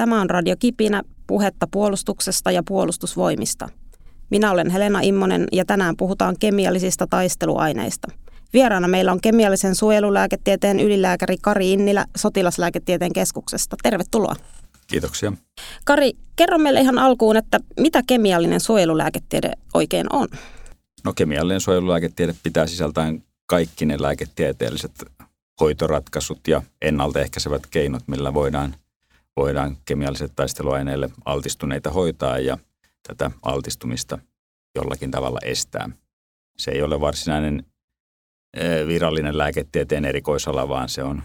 Tämä 0.00 0.20
on 0.20 0.30
Radio 0.30 0.56
Kipinä, 0.58 1.02
puhetta 1.26 1.66
puolustuksesta 1.70 2.50
ja 2.50 2.62
puolustusvoimista. 2.68 3.68
Minä 4.30 4.50
olen 4.50 4.70
Helena 4.70 5.00
Immonen 5.00 5.46
ja 5.52 5.64
tänään 5.64 5.96
puhutaan 5.96 6.36
kemiallisista 6.40 7.06
taisteluaineista. 7.06 8.08
Vieraana 8.52 8.88
meillä 8.88 9.12
on 9.12 9.20
kemiallisen 9.20 9.74
suojelulääketieteen 9.74 10.80
ylilääkäri 10.80 11.36
Kari 11.42 11.72
Innilä 11.72 12.06
Sotilaslääketieteen 12.16 13.12
keskuksesta. 13.12 13.76
Tervetuloa. 13.82 14.36
Kiitoksia. 14.86 15.32
Kari, 15.84 16.12
kerro 16.36 16.58
meille 16.58 16.80
ihan 16.80 16.98
alkuun, 16.98 17.36
että 17.36 17.60
mitä 17.80 18.02
kemiallinen 18.06 18.60
suojelulääketiede 18.60 19.52
oikein 19.74 20.06
on? 20.12 20.28
No 21.04 21.12
kemiallinen 21.12 21.60
suojelulääketiede 21.60 22.34
pitää 22.42 22.66
sisältään 22.66 23.22
kaikki 23.46 23.86
ne 23.86 23.96
lääketieteelliset 24.02 24.92
hoitoratkaisut 25.60 26.48
ja 26.48 26.62
ennaltaehkäisevät 26.82 27.66
keinot, 27.66 28.02
millä 28.06 28.34
voidaan, 28.34 28.74
voidaan 29.40 29.76
kemialliset 29.84 30.32
taisteluaineille 30.36 31.10
altistuneita 31.24 31.90
hoitaa 31.90 32.38
ja 32.38 32.58
tätä 33.08 33.30
altistumista 33.42 34.18
jollakin 34.74 35.10
tavalla 35.10 35.38
estää. 35.42 35.90
Se 36.58 36.70
ei 36.70 36.82
ole 36.82 37.00
varsinainen 37.00 37.64
virallinen 38.86 39.38
lääketieteen 39.38 40.04
erikoisala, 40.04 40.68
vaan 40.68 40.88
se 40.88 41.02
on 41.02 41.22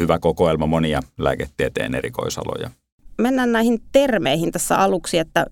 hyvä 0.00 0.18
kokoelma 0.18 0.66
monia 0.66 1.00
lääketieteen 1.18 1.94
erikoisaloja. 1.94 2.70
Mennään 3.18 3.52
näihin 3.52 3.82
termeihin 3.92 4.52
tässä 4.52 4.78
aluksi, 4.78 5.18
että 5.18 5.46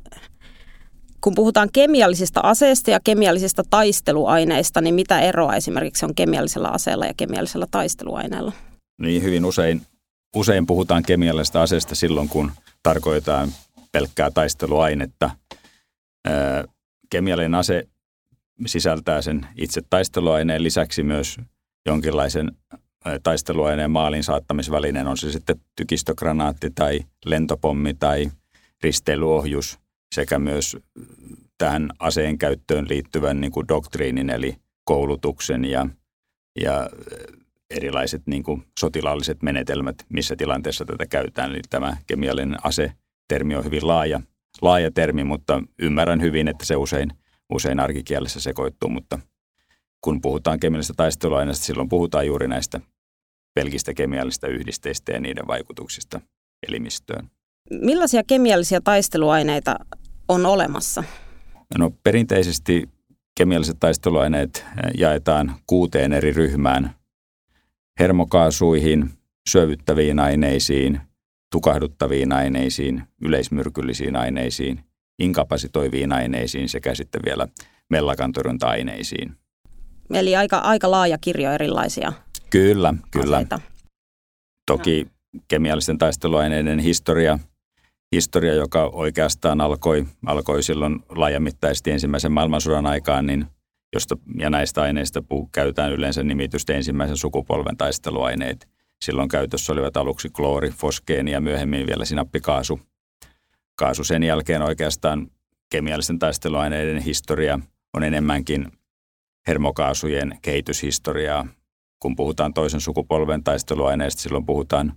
kun 1.20 1.34
puhutaan 1.34 1.68
kemiallisista 1.72 2.40
aseista 2.40 2.90
ja 2.90 3.00
kemiallisista 3.04 3.62
taisteluaineista, 3.70 4.80
niin 4.80 4.94
mitä 4.94 5.20
eroa 5.20 5.54
esimerkiksi 5.54 6.04
on 6.04 6.14
kemiallisella 6.14 6.68
aseella 6.68 7.06
ja 7.06 7.14
kemiallisella 7.16 7.66
taisteluaineella? 7.70 8.52
Niin 9.00 9.22
hyvin 9.22 9.44
usein, 9.44 9.82
usein 10.36 10.66
puhutaan 10.66 11.02
kemiallisesta 11.02 11.62
aseesta 11.62 11.94
silloin, 11.94 12.28
kun 12.28 12.52
tarkoitetaan 12.82 13.48
pelkkää 13.92 14.30
taisteluainetta. 14.30 15.30
kemiallinen 17.10 17.54
ase 17.54 17.88
sisältää 18.66 19.22
sen 19.22 19.46
itse 19.56 19.82
taisteluaineen 19.90 20.62
lisäksi 20.62 21.02
myös 21.02 21.36
jonkinlaisen 21.86 22.52
taisteluaineen 23.22 23.90
maalin 23.90 24.24
saattamisvälineen, 24.24 25.06
on 25.06 25.16
se 25.16 25.32
sitten 25.32 25.60
tykistögranaatti 25.76 26.70
tai 26.74 27.00
lentopommi 27.24 27.94
tai 27.94 28.30
risteilyohjus 28.82 29.78
sekä 30.14 30.38
myös 30.38 30.76
tähän 31.58 31.90
aseen 31.98 32.38
käyttöön 32.38 32.86
liittyvän 32.88 33.40
niin 33.40 33.52
kuin 33.52 33.68
doktriinin 33.68 34.30
eli 34.30 34.56
koulutuksen 34.84 35.64
ja, 35.64 35.86
ja 36.60 36.90
erilaiset 37.70 38.22
niin 38.26 38.42
kuin 38.42 38.62
sotilaalliset 38.80 39.42
menetelmät, 39.42 39.96
missä 40.08 40.36
tilanteessa 40.36 40.84
tätä 40.84 41.06
käytetään. 41.06 41.50
Eli 41.50 41.60
tämä 41.70 41.96
kemiallinen 42.06 42.66
ase-termi 42.66 43.54
on 43.56 43.64
hyvin 43.64 43.86
laaja, 43.86 44.20
laaja 44.62 44.90
termi, 44.90 45.24
mutta 45.24 45.62
ymmärrän 45.78 46.20
hyvin, 46.20 46.48
että 46.48 46.66
se 46.66 46.76
usein, 46.76 47.10
usein 47.52 47.80
arkikielessä 47.80 48.40
sekoittuu, 48.40 48.90
mutta 48.90 49.18
kun 50.00 50.20
puhutaan 50.20 50.60
kemiallisesta 50.60 50.94
taisteluaineesta, 50.96 51.64
silloin 51.64 51.88
puhutaan 51.88 52.26
juuri 52.26 52.48
näistä 52.48 52.80
pelkistä 53.54 53.94
kemiallista 53.94 54.48
yhdisteistä 54.48 55.12
ja 55.12 55.20
niiden 55.20 55.46
vaikutuksista 55.46 56.20
elimistöön. 56.68 57.30
Millaisia 57.70 58.22
kemiallisia 58.26 58.80
taisteluaineita 58.80 59.76
on 60.28 60.46
olemassa? 60.46 61.04
No 61.78 61.90
perinteisesti 62.02 62.88
kemialliset 63.36 63.76
taisteluaineet 63.80 64.64
jaetaan 64.98 65.54
kuuteen 65.66 66.12
eri 66.12 66.32
ryhmään. 66.32 66.94
Hermokaasuihin, 68.00 69.10
syövyttäviin 69.48 70.18
aineisiin, 70.18 71.00
tukahduttaviin 71.52 72.32
aineisiin, 72.32 73.02
yleismyrkyllisiin 73.22 74.16
aineisiin, 74.16 74.80
inkapasitoiviin 75.18 76.12
aineisiin 76.12 76.68
sekä 76.68 76.94
sitten 76.94 77.22
vielä 77.24 77.48
mellakantorjunta-aineisiin. 77.90 79.36
Eli 80.14 80.36
aika, 80.36 80.58
aika 80.58 80.90
laaja 80.90 81.18
kirjo 81.18 81.52
erilaisia 81.52 82.12
Kyllä, 82.50 82.94
kyllä. 83.10 83.36
Aseita. 83.36 83.60
Toki 84.66 85.06
kemiallisten 85.48 85.98
taisteluaineiden 85.98 86.78
historia, 86.78 87.38
historia, 88.12 88.54
joka 88.54 88.90
oikeastaan 88.92 89.60
alkoi, 89.60 90.06
alkoi 90.26 90.62
silloin 90.62 91.00
laajamittaisesti 91.08 91.90
ensimmäisen 91.90 92.32
maailmansodan 92.32 92.86
aikaan, 92.86 93.26
niin 93.26 93.46
josta, 93.92 94.16
ja 94.38 94.50
näistä 94.50 94.82
aineista 94.82 95.22
käytetään 95.52 95.92
yleensä 95.92 96.22
nimitystä 96.22 96.72
ensimmäisen 96.72 97.16
sukupolven 97.16 97.76
taisteluaineet. 97.76 98.68
Silloin 99.04 99.28
käytössä 99.28 99.72
olivat 99.72 99.96
aluksi 99.96 100.28
kloori, 100.28 100.70
foskeeni 100.70 101.30
ja 101.30 101.40
myöhemmin 101.40 101.86
vielä 101.86 102.04
sinappikaasu. 102.04 102.80
Kaasu 103.78 104.04
sen 104.04 104.22
jälkeen 104.22 104.62
oikeastaan 104.62 105.30
kemiallisten 105.70 106.18
taisteluaineiden 106.18 107.02
historia 107.02 107.58
on 107.94 108.02
enemmänkin 108.04 108.72
hermokaasujen 109.46 110.38
kehityshistoriaa, 110.42 111.46
kun 112.00 112.16
puhutaan 112.16 112.54
toisen 112.54 112.80
sukupolven 112.80 113.44
taisteluaineista, 113.44 114.22
silloin 114.22 114.46
puhutaan 114.46 114.92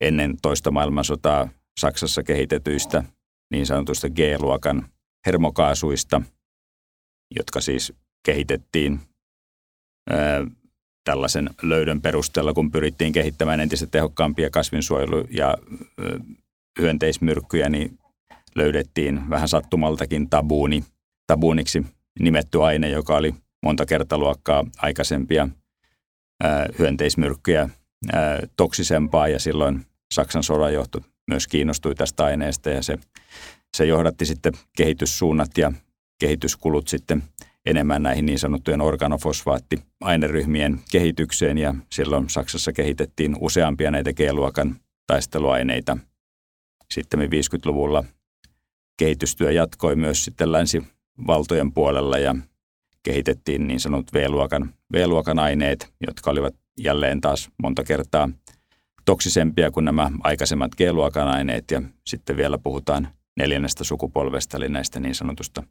ennen 0.00 0.36
toista 0.42 0.70
maailmansotaa 0.70 1.48
Saksassa 1.80 2.22
kehitetyistä 2.22 3.04
niin 3.50 3.66
sanotusta 3.66 4.10
G-luokan 4.10 4.88
hermokaasuista, 5.26 6.22
jotka 7.36 7.60
siis 7.60 7.92
kehitettiin 8.28 9.00
ää, 10.10 10.46
tällaisen 11.04 11.50
löydön 11.62 12.00
perusteella, 12.00 12.52
kun 12.52 12.70
pyrittiin 12.70 13.12
kehittämään 13.12 13.60
entistä 13.60 13.86
tehokkaampia 13.86 14.50
kasvinsuojelu- 14.50 15.26
ja 15.30 15.46
ää, 15.46 15.56
hyönteismyrkkyjä, 16.80 17.68
niin 17.68 17.98
löydettiin 18.54 19.30
vähän 19.30 19.48
sattumaltakin 19.48 20.30
tabuuni, 20.30 20.84
tabuuniksi 21.26 21.86
nimetty 22.20 22.62
aine, 22.62 22.88
joka 22.88 23.16
oli 23.16 23.34
monta 23.62 23.86
kertaluokkaa 23.86 24.64
aikaisempia 24.76 25.48
hyönteismyrkkyjä 26.78 27.68
toksisempaa 28.56 29.28
ja 29.28 29.38
silloin 29.38 29.86
Saksan 30.14 30.42
sodanjohto 30.42 31.00
myös 31.30 31.46
kiinnostui 31.46 31.94
tästä 31.94 32.24
aineesta 32.24 32.70
ja 32.70 32.82
se, 32.82 32.98
se 33.76 33.86
johdatti 33.86 34.26
sitten 34.26 34.52
kehityssuunnat 34.76 35.58
ja 35.58 35.72
kehityskulut 36.20 36.88
sitten 36.88 37.22
enemmän 37.68 38.02
näihin 38.02 38.26
niin 38.26 38.38
sanottujen 38.38 38.80
organofosfaattiaineryhmien 38.80 40.80
kehitykseen 40.92 41.58
ja 41.58 41.74
silloin 41.92 42.30
Saksassa 42.30 42.72
kehitettiin 42.72 43.36
useampia 43.40 43.90
näitä 43.90 44.12
G-luokan 44.12 44.76
taisteluaineita. 45.06 45.98
Sitten 46.94 47.20
50-luvulla 47.20 48.04
kehitystyö 48.98 49.52
jatkoi 49.52 49.96
myös 49.96 50.24
sitten 50.24 50.52
länsivaltojen 50.52 51.72
puolella 51.72 52.18
ja 52.18 52.34
kehitettiin 53.02 53.66
niin 53.66 53.80
sanotut 53.80 54.12
V-luokan, 54.12 54.74
V-luokan 54.92 55.38
aineet, 55.38 55.92
jotka 56.06 56.30
olivat 56.30 56.54
jälleen 56.80 57.20
taas 57.20 57.50
monta 57.62 57.84
kertaa 57.84 58.28
toksisempia 59.04 59.70
kuin 59.70 59.84
nämä 59.84 60.10
aikaisemmat 60.24 60.74
G-luokan 60.74 61.28
aineet. 61.28 61.64
Ja 61.70 61.82
sitten 62.06 62.36
vielä 62.36 62.58
puhutaan 62.58 63.08
neljännestä 63.36 63.84
sukupolvesta, 63.84 64.56
eli 64.56 64.68
näistä 64.68 65.00
niin 65.00 65.14
sanotusta 65.14 65.62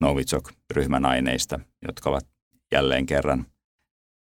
Novichok-ryhmän 0.00 1.06
aineista, 1.06 1.60
jotka 1.86 2.10
ovat 2.10 2.26
jälleen 2.72 3.06
kerran 3.06 3.46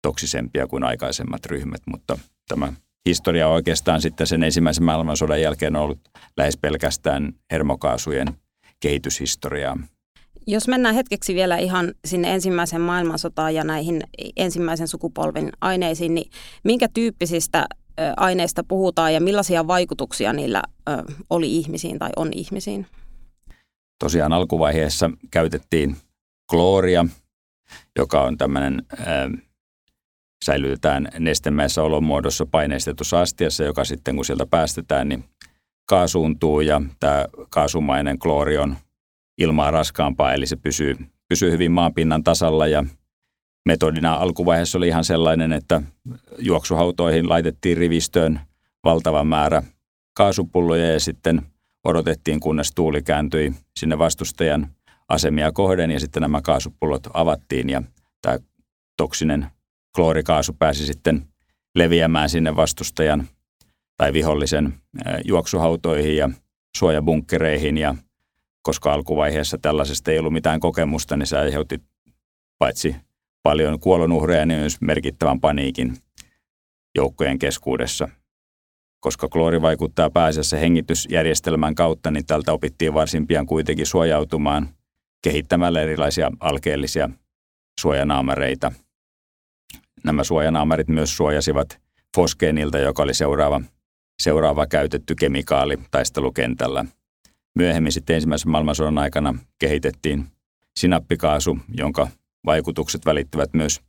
toksisempia 0.01 0.67
kuin 0.67 0.83
aikaisemmat 0.83 1.45
ryhmät, 1.45 1.81
mutta 1.91 2.19
tämä 2.47 2.73
historia 3.09 3.47
oikeastaan 3.47 4.01
sitten 4.01 4.27
sen 4.27 4.43
ensimmäisen 4.43 4.83
maailmansodan 4.83 5.41
jälkeen 5.41 5.75
on 5.75 5.81
ollut 5.81 5.99
lähes 6.37 6.57
pelkästään 6.57 7.33
hermokaasujen 7.51 8.27
kehityshistoriaa. 8.79 9.77
Jos 10.47 10.67
mennään 10.67 10.95
hetkeksi 10.95 11.35
vielä 11.35 11.57
ihan 11.57 11.93
sinne 12.05 12.33
ensimmäisen 12.33 12.81
maailmansotaan 12.81 13.55
ja 13.55 13.63
näihin 13.63 14.03
ensimmäisen 14.37 14.87
sukupolven 14.87 15.49
aineisiin, 15.61 16.15
niin 16.15 16.31
minkä 16.63 16.87
tyyppisistä 16.93 17.65
aineista 18.17 18.63
puhutaan 18.63 19.13
ja 19.13 19.21
millaisia 19.21 19.67
vaikutuksia 19.67 20.33
niillä 20.33 20.63
oli 21.29 21.57
ihmisiin 21.57 21.99
tai 21.99 22.09
on 22.15 22.33
ihmisiin? 22.33 22.87
Tosiaan 23.99 24.33
alkuvaiheessa 24.33 25.11
käytettiin 25.31 25.95
klooria, 26.49 27.05
joka 27.97 28.21
on 28.21 28.37
tämmöinen 28.37 28.85
säilytetään 30.45 31.07
nestemäisessä 31.19 31.83
olomuodossa 31.83 32.45
paineistetussa 32.45 33.21
astiassa, 33.21 33.63
joka 33.63 33.83
sitten 33.83 34.15
kun 34.15 34.25
sieltä 34.25 34.45
päästetään, 34.45 35.09
niin 35.09 35.23
kaasuuntuu 35.89 36.61
ja 36.61 36.81
tämä 36.99 37.25
kaasumainen 37.49 38.19
kloori 38.19 38.57
on 38.57 38.75
ilmaa 39.37 39.71
raskaampaa, 39.71 40.33
eli 40.33 40.47
se 40.47 40.55
pysyy, 40.55 40.95
pysyy 41.29 41.51
hyvin 41.51 41.71
maanpinnan 41.71 42.23
tasalla 42.23 42.67
ja 42.67 42.83
metodina 43.65 44.13
alkuvaiheessa 44.13 44.77
oli 44.77 44.87
ihan 44.87 45.03
sellainen, 45.03 45.53
että 45.53 45.81
juoksuhautoihin 46.37 47.29
laitettiin 47.29 47.77
rivistöön 47.77 48.39
valtava 48.83 49.23
määrä 49.23 49.63
kaasupulloja 50.13 50.93
ja 50.93 50.99
sitten 50.99 51.41
odotettiin, 51.83 52.39
kunnes 52.39 52.71
tuuli 52.75 53.01
kääntyi 53.01 53.53
sinne 53.79 53.97
vastustajan 53.97 54.75
asemia 55.09 55.51
kohden 55.51 55.91
ja 55.91 55.99
sitten 55.99 56.21
nämä 56.21 56.41
kaasupullot 56.41 57.07
avattiin 57.13 57.69
ja 57.69 57.83
tämä 58.21 58.37
toksinen 58.97 59.47
kloorikaasu 59.95 60.53
pääsi 60.53 60.85
sitten 60.85 61.27
leviämään 61.75 62.29
sinne 62.29 62.55
vastustajan 62.55 63.27
tai 63.97 64.13
vihollisen 64.13 64.73
juoksuhautoihin 65.25 66.17
ja 66.17 66.29
suojabunkkereihin 66.77 67.77
ja 67.77 67.95
koska 68.61 68.93
alkuvaiheessa 68.93 69.57
tällaisesta 69.61 70.11
ei 70.11 70.19
ollut 70.19 70.33
mitään 70.33 70.59
kokemusta, 70.59 71.17
niin 71.17 71.27
se 71.27 71.37
aiheutti 71.37 71.81
paitsi 72.57 72.95
paljon 73.43 73.79
kuolonuhreja, 73.79 74.45
niin 74.45 74.59
myös 74.59 74.81
merkittävän 74.81 75.39
paniikin 75.39 75.97
joukkojen 76.95 77.39
keskuudessa. 77.39 78.09
Koska 78.99 79.27
kloori 79.27 79.61
vaikuttaa 79.61 80.09
pääasiassa 80.09 80.57
hengitysjärjestelmän 80.57 81.75
kautta, 81.75 82.11
niin 82.11 82.25
tältä 82.25 82.53
opittiin 82.53 82.93
varsin 82.93 83.27
pian 83.27 83.45
kuitenkin 83.45 83.85
suojautumaan 83.85 84.69
kehittämällä 85.21 85.81
erilaisia 85.81 86.31
alkeellisia 86.39 87.09
suojanaamareita. 87.79 88.71
Nämä 90.03 90.23
suojanaamarit 90.23 90.87
myös 90.87 91.17
suojasivat 91.17 91.79
fosgeenilta, 92.15 92.79
joka 92.79 93.03
oli 93.03 93.13
seuraava, 93.13 93.61
seuraava 94.21 94.67
käytetty 94.67 95.15
kemikaali 95.15 95.77
taistelukentällä. 95.91 96.85
Myöhemmin 97.55 97.91
sitten 97.91 98.13
ensimmäisen 98.13 98.51
maailmansodan 98.51 98.97
aikana 98.97 99.35
kehitettiin 99.59 100.25
sinappikaasu, 100.79 101.59
jonka 101.77 102.07
vaikutukset 102.45 103.05
välittyvät 103.05 103.53
myös 103.53 103.81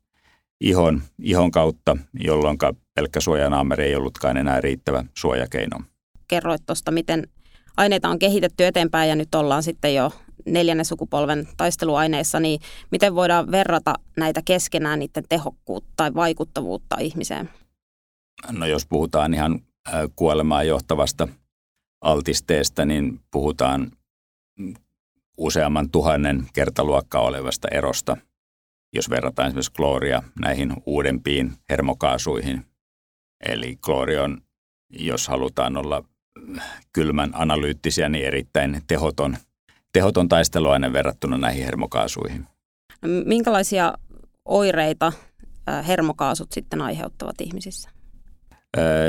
ihon, 0.60 1.02
ihon 1.22 1.50
kautta, 1.50 1.96
jolloin 2.14 2.58
pelkkä 2.94 3.20
suojanaamari 3.20 3.84
ei 3.84 3.96
ollutkaan 3.96 4.36
enää 4.36 4.60
riittävä 4.60 5.04
suojakeino. 5.14 5.80
Kerroit 6.28 6.66
tuosta, 6.66 6.90
miten 6.90 7.28
aineita 7.76 8.08
on 8.08 8.18
kehitetty 8.18 8.66
eteenpäin 8.66 9.08
ja 9.08 9.16
nyt 9.16 9.34
ollaan 9.34 9.62
sitten 9.62 9.94
jo 9.94 10.12
neljännen 10.46 10.84
sukupolven 10.84 11.48
taisteluaineissa, 11.56 12.40
niin 12.40 12.60
miten 12.90 13.14
voidaan 13.14 13.50
verrata 13.50 13.94
näitä 14.16 14.42
keskenään 14.44 14.98
niiden 14.98 15.24
tehokkuutta 15.28 15.92
tai 15.96 16.14
vaikuttavuutta 16.14 16.96
ihmiseen? 17.00 17.50
No 18.50 18.66
jos 18.66 18.86
puhutaan 18.86 19.34
ihan 19.34 19.60
kuolemaan 20.16 20.66
johtavasta 20.66 21.28
altisteesta, 22.00 22.84
niin 22.84 23.20
puhutaan 23.30 23.92
useamman 25.38 25.90
tuhannen 25.90 26.46
kertaluokkaa 26.52 27.22
olevasta 27.22 27.68
erosta, 27.68 28.16
jos 28.92 29.10
verrataan 29.10 29.48
esimerkiksi 29.48 29.72
klooria 29.72 30.22
näihin 30.40 30.72
uudempiin 30.86 31.52
hermokaasuihin. 31.70 32.66
Eli 33.48 33.76
kloori 33.76 34.18
on, 34.18 34.42
jos 34.90 35.28
halutaan 35.28 35.76
olla 35.76 36.04
kylmän 36.92 37.30
analyyttisiä, 37.34 38.08
niin 38.08 38.24
erittäin 38.26 38.82
tehoton, 38.86 39.36
tehoton 39.92 40.28
taisteluaine 40.28 40.92
verrattuna 40.92 41.38
näihin 41.38 41.64
hermokaasuihin. 41.64 42.46
No, 43.02 43.08
minkälaisia 43.24 43.94
oireita 44.44 45.12
hermokaasut 45.86 46.52
sitten 46.52 46.80
aiheuttavat 46.82 47.40
ihmisissä? 47.40 47.90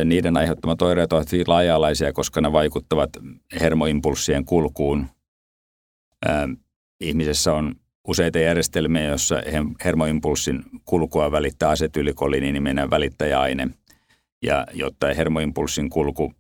Niiden 0.05 0.37
aiheuttamat 0.37 0.81
oireet 0.81 1.13
ovat 1.13 1.31
hyvin 1.31 1.45
laaja-alaisia, 1.47 2.13
koska 2.13 2.41
ne 2.41 2.51
vaikuttavat 2.51 3.09
hermoimpulssien 3.59 4.45
kulkuun. 4.45 5.07
Ihmisessä 6.99 7.53
on 7.53 7.75
useita 8.07 8.39
järjestelmiä, 8.39 9.03
joissa 9.03 9.35
hermoimpulssin 9.85 10.63
kulkua 10.85 11.31
välittää 11.31 11.69
asetyylikoliini-niminen 11.69 12.89
välittäjäaine. 12.89 13.67
Ja 14.43 14.67
jotta 14.73 15.13
hermoimpulssin 15.13 15.89
kulku 15.89 16.33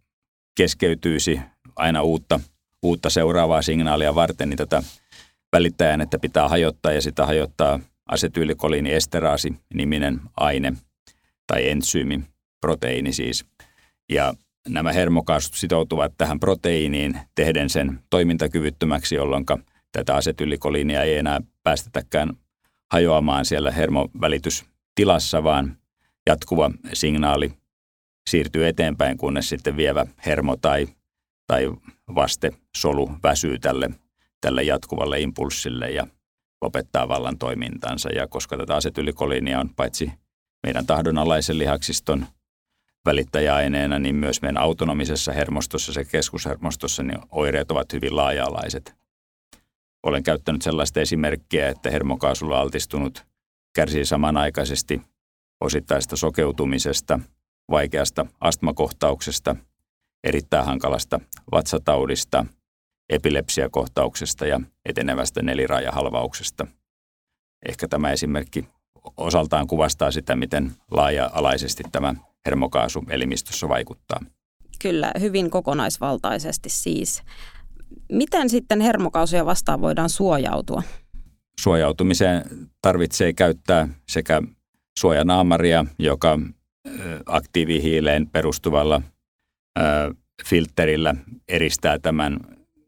keskeytyisi 0.57 1.41
aina 1.75 2.01
uutta, 2.01 2.39
uutta 2.83 3.09
seuraavaa 3.09 3.61
signaalia 3.61 4.15
varten, 4.15 4.49
niin 4.49 4.57
tätä 4.57 4.83
välittäjäainetta 5.53 6.19
pitää 6.19 6.49
hajottaa 6.49 6.91
ja 6.91 7.01
sitä 7.01 7.25
hajottaa 7.25 7.79
asetyylikoliini-esteraasi-niminen 8.11 10.19
aine 10.37 10.73
tai 11.47 11.69
entsyymi 11.69 12.21
proteiini 12.61 13.13
siis. 13.13 13.45
Ja 14.09 14.33
nämä 14.67 14.91
hermokaasut 14.91 15.55
sitoutuvat 15.55 16.13
tähän 16.17 16.39
proteiiniin 16.39 17.19
tehden 17.35 17.69
sen 17.69 17.99
toimintakyvyttömäksi, 18.09 19.15
jolloin 19.15 19.45
tätä 19.91 20.15
asetylikoliinia 20.15 21.03
ei 21.03 21.17
enää 21.17 21.41
päästetäkään 21.63 22.33
hajoamaan 22.91 23.45
siellä 23.45 23.71
hermovälitystilassa, 23.71 25.43
vaan 25.43 25.77
jatkuva 26.27 26.71
signaali 26.93 27.53
siirtyy 28.29 28.67
eteenpäin, 28.67 29.17
kunnes 29.17 29.49
sitten 29.49 29.77
vievä 29.77 30.05
hermo 30.25 30.55
tai, 30.55 30.87
tai 31.47 31.71
vaste 32.15 32.51
solu 32.77 33.11
väsyy 33.23 33.59
tälle, 33.59 33.89
tälle 34.41 34.63
jatkuvalle 34.63 35.19
impulssille 35.19 35.91
ja 35.91 36.07
lopettaa 36.61 37.07
vallan 37.07 37.37
toimintansa. 37.37 38.09
Ja 38.09 38.27
koska 38.27 38.57
tätä 38.57 38.75
asetylikoliinia 38.75 39.59
on 39.59 39.69
paitsi 39.75 40.11
meidän 40.63 40.85
tahdonalaisen 40.85 41.57
lihaksiston– 41.57 42.25
välittäjäaineena, 43.05 43.99
niin 43.99 44.15
myös 44.15 44.41
meidän 44.41 44.57
autonomisessa 44.57 45.31
hermostossa 45.31 45.93
se 45.93 46.05
keskushermostossa 46.05 47.03
niin 47.03 47.19
oireet 47.31 47.71
ovat 47.71 47.93
hyvin 47.93 48.15
laaja-alaiset. 48.15 49.00
Olen 50.03 50.23
käyttänyt 50.23 50.61
sellaista 50.61 50.99
esimerkkiä, 50.99 51.69
että 51.69 51.91
hermokaasulla 51.91 52.59
altistunut 52.59 53.25
kärsii 53.75 54.05
samanaikaisesti 54.05 55.01
osittaista 55.61 56.15
sokeutumisesta, 56.15 57.19
vaikeasta 57.71 58.25
astmakohtauksesta, 58.39 59.55
erittäin 60.23 60.65
hankalasta 60.65 61.19
vatsataudista, 61.51 62.45
epilepsiakohtauksesta 63.09 64.45
ja 64.45 64.61
etenevästä 64.85 65.41
nelirajahalvauksesta. 65.41 66.67
Ehkä 67.69 67.87
tämä 67.87 68.11
esimerkki 68.11 68.67
osaltaan 69.17 69.67
kuvastaa 69.67 70.11
sitä, 70.11 70.35
miten 70.35 70.71
laaja-alaisesti 70.91 71.83
tämä 71.91 72.15
hermokaasu 72.45 73.03
elimistössä 73.09 73.69
vaikuttaa. 73.69 74.19
Kyllä, 74.81 75.11
hyvin 75.19 75.49
kokonaisvaltaisesti 75.49 76.69
siis. 76.69 77.23
Miten 78.11 78.49
sitten 78.49 78.81
hermokaasuja 78.81 79.45
vastaan 79.45 79.81
voidaan 79.81 80.09
suojautua? 80.09 80.83
Suojautumiseen 81.59 82.43
tarvitsee 82.81 83.33
käyttää 83.33 83.87
sekä 84.09 84.41
suojanaamaria, 84.99 85.85
joka 85.99 86.39
aktiivihiileen 87.25 88.29
perustuvalla 88.29 89.01
filterillä 90.45 91.15
eristää 91.47 91.99
tämän 91.99 92.37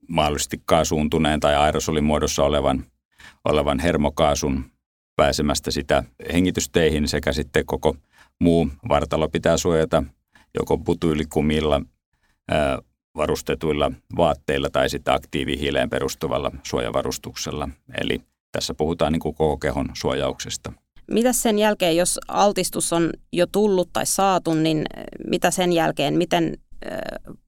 mahdollisesti 0.08 0.62
kaasuuntuneen 0.66 1.40
tai 1.40 1.56
aerosolimuodossa 1.56 2.44
olevan, 2.44 2.86
olevan 3.46 3.80
hermokaasun 3.80 4.66
pääsemästä 5.16 5.72
sitä 5.72 6.04
hengitysteihin 6.34 7.08
sekä 7.08 7.34
sitten 7.34 7.66
koko 7.66 7.96
muu 8.40 8.70
vartalo 8.90 9.30
pitää 9.30 9.58
suojata 9.58 10.04
joko 10.60 10.78
putyylikumilla 10.78 11.82
varustetuilla 13.16 13.92
vaatteilla 14.16 14.70
tai 14.70 14.90
sitten 14.90 15.14
aktiivihiileen 15.14 15.90
perustuvalla 15.90 16.52
suojavarustuksella. 16.64 17.70
Eli 18.02 18.22
tässä 18.52 18.74
puhutaan 18.74 19.12
niin 19.12 19.20
kuin 19.20 19.36
koko 19.36 19.58
kehon 19.58 19.90
suojauksesta. 19.94 20.74
Mitä 21.12 21.34
sen 21.34 21.60
jälkeen, 21.60 21.98
jos 21.98 22.20
altistus 22.28 22.94
on 22.94 23.10
jo 23.34 23.48
tullut 23.48 23.90
tai 23.94 24.06
saatu, 24.06 24.54
niin 24.54 24.86
mitä 25.28 25.52
sen 25.52 25.74
jälkeen, 25.74 26.14
miten, 26.18 26.58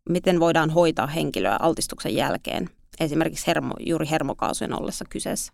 miten 0.09 0.39
voidaan 0.39 0.69
hoitaa 0.69 1.07
henkilöä 1.07 1.57
altistuksen 1.59 2.15
jälkeen, 2.15 2.69
esimerkiksi 2.99 3.47
hermo, 3.47 3.73
juuri 3.79 4.09
hermokaasujen 4.09 4.81
ollessa 4.81 5.05
kyseessä? 5.09 5.53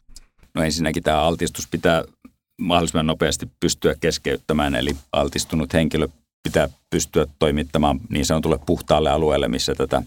No 0.53 0.63
ensinnäkin 0.63 1.03
tämä 1.03 1.22
altistus 1.22 1.68
pitää 1.68 2.03
mahdollisimman 2.62 3.06
nopeasti 3.06 3.48
pystyä 3.60 3.96
keskeyttämään, 4.00 4.75
eli 4.75 4.96
altistunut 5.12 5.74
henkilö 5.74 6.08
pitää 6.44 6.70
pystyä 6.90 7.26
toimittamaan 7.40 8.00
niin 8.10 8.26
sanotulle 8.26 8.60
puhtaalle 8.66 9.10
alueelle, 9.10 9.48
missä 9.48 9.76
tätä 9.76 10.04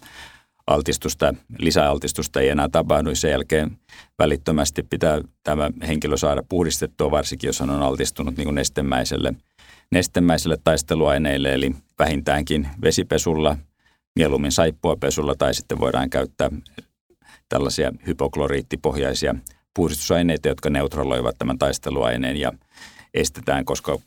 altistusta, 0.66 1.34
lisäaltistusta 1.58 2.40
ei 2.40 2.48
enää 2.48 2.68
tapahdu. 2.68 3.14
Sen 3.14 3.30
jälkeen 3.30 3.78
välittömästi 4.18 4.82
pitää 4.82 5.20
tämä 5.42 5.70
henkilö 5.86 6.16
saada 6.16 6.42
puhdistettua, 6.48 7.10
varsinkin 7.10 7.48
jos 7.48 7.60
hän 7.60 7.70
on 7.70 7.82
altistunut 7.82 8.36
niin 8.36 8.44
kuin 8.46 8.54
nestemäiselle, 8.54 9.34
nestemäiselle 9.92 10.58
taisteluaineille, 10.64 11.54
eli 11.54 11.74
vähintäänkin 11.98 12.68
vesipesulla, 12.82 13.56
mieluummin 14.16 14.52
saippuapesulla 14.52 15.34
tai 15.34 15.54
sitten 15.54 15.80
voidaan 15.80 16.10
käyttää 16.10 16.50
tällaisia 17.48 17.92
hypokloriittipohjaisia 18.06 19.34
puhdistusaineita, 19.74 20.48
jotka 20.48 20.70
neutraloivat 20.70 21.38
tämän 21.38 21.58
taisteluaineen 21.58 22.36
ja 22.36 22.52
estetään, 23.14 23.64
koska 23.64 23.98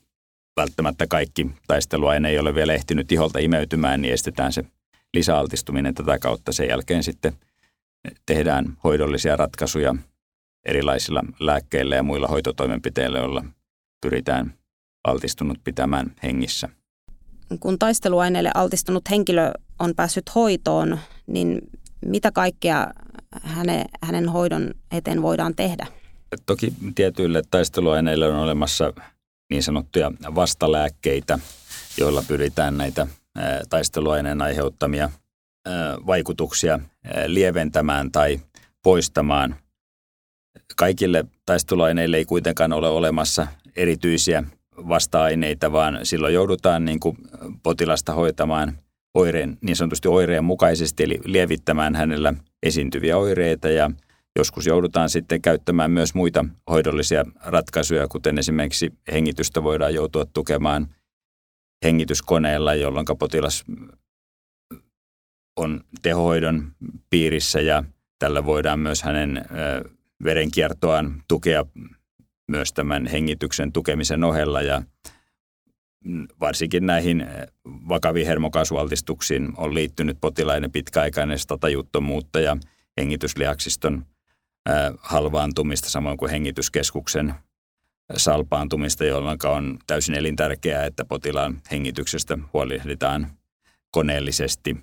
välttämättä 0.57 1.07
kaikki 1.07 1.51
taisteluaine 1.67 2.29
ei 2.29 2.39
ole 2.39 2.55
vielä 2.55 2.73
ehtinyt 2.73 3.11
iholta 3.11 3.39
imeytymään, 3.39 4.01
niin 4.01 4.13
estetään 4.13 4.53
se 4.53 4.63
lisäaltistuminen 5.13 5.93
tätä 5.93 6.19
kautta. 6.19 6.51
Sen 6.51 6.67
jälkeen 6.69 7.03
sitten 7.03 7.33
tehdään 8.25 8.77
hoidollisia 8.83 9.35
ratkaisuja 9.35 9.95
erilaisilla 10.65 11.21
lääkkeillä 11.39 11.95
ja 11.95 12.03
muilla 12.03 12.27
hoitotoimenpiteillä, 12.27 13.19
joilla 13.19 13.43
pyritään 14.01 14.53
altistunut 15.07 15.57
pitämään 15.63 16.11
hengissä. 16.23 16.69
Kun 17.59 17.79
taisteluaineelle 17.79 18.51
altistunut 18.55 19.09
henkilö 19.09 19.51
on 19.79 19.93
päässyt 19.95 20.35
hoitoon, 20.35 20.99
niin 21.27 21.61
mitä 22.05 22.31
kaikkea 22.31 22.87
hänen, 23.41 23.85
hänen 24.03 24.29
hoidon 24.29 24.73
eteen 24.91 25.21
voidaan 25.21 25.55
tehdä? 25.55 25.87
Toki 26.45 26.73
tietyille 26.95 27.41
taisteluaineille 27.51 28.27
on 28.27 28.35
olemassa 28.35 28.93
niin 29.49 29.63
sanottuja 29.63 30.11
vastalääkkeitä, 30.35 31.39
joilla 31.97 32.23
pyritään 32.27 32.77
näitä 32.77 33.07
taisteluaineen 33.69 34.41
aiheuttamia 34.41 35.09
vaikutuksia 36.07 36.79
lieventämään 37.25 38.11
tai 38.11 38.39
poistamaan. 38.83 39.55
Kaikille 40.75 41.25
taisteluaineille 41.45 42.17
ei 42.17 42.25
kuitenkaan 42.25 42.73
ole 42.73 42.89
olemassa 42.89 43.47
erityisiä 43.75 44.43
vasta-aineita, 44.77 45.71
vaan 45.71 45.99
silloin 46.03 46.33
joudutaan 46.33 46.85
niin 46.85 46.99
kuin 46.99 47.17
potilasta 47.63 48.13
hoitamaan 48.13 48.77
oireen, 49.13 49.57
niin 49.61 49.75
sanotusti 49.75 50.07
oireen 50.07 50.43
mukaisesti, 50.43 51.03
eli 51.03 51.19
lievittämään 51.25 51.95
hänellä 51.95 52.33
esiintyviä 52.63 53.17
oireita 53.17 53.69
ja 53.69 53.91
joskus 54.37 54.65
joudutaan 54.65 55.09
sitten 55.09 55.41
käyttämään 55.41 55.91
myös 55.91 56.13
muita 56.13 56.45
hoidollisia 56.69 57.25
ratkaisuja, 57.45 58.07
kuten 58.07 58.37
esimerkiksi 58.37 58.93
hengitystä 59.11 59.63
voidaan 59.63 59.93
joutua 59.93 60.25
tukemaan 60.33 60.87
hengityskoneella, 61.83 62.73
jolloin 62.73 63.05
potilas 63.19 63.63
on 65.55 65.83
tehohoidon 66.01 66.71
piirissä 67.09 67.61
ja 67.61 67.83
tällä 68.19 68.45
voidaan 68.45 68.79
myös 68.79 69.03
hänen 69.03 69.45
verenkiertoaan 70.23 71.23
tukea 71.27 71.65
myös 72.47 72.73
tämän 72.73 73.05
hengityksen 73.07 73.71
tukemisen 73.71 74.23
ohella 74.23 74.61
ja 74.61 74.81
varsinkin 76.39 76.85
näihin 76.85 77.25
vakaviin 77.65 78.27
hermokaasualtistuksiin 78.27 79.53
on 79.57 79.73
liittynyt 79.73 80.17
potilaiden 80.21 80.71
pitkäaikainen 80.71 81.37
tajuttomuutta 81.59 82.39
ja 82.39 82.57
hengitysliaksiston 82.97 84.05
halvaantumista, 84.99 85.89
samoin 85.89 86.17
kuin 86.17 86.31
hengityskeskuksen 86.31 87.35
salpaantumista, 88.17 89.05
jolloin 89.05 89.37
on 89.45 89.77
täysin 89.87 90.15
elintärkeää, 90.15 90.85
että 90.85 91.05
potilaan 91.05 91.61
hengityksestä 91.71 92.37
huolehditaan 92.53 93.27
koneellisesti. 93.91 94.77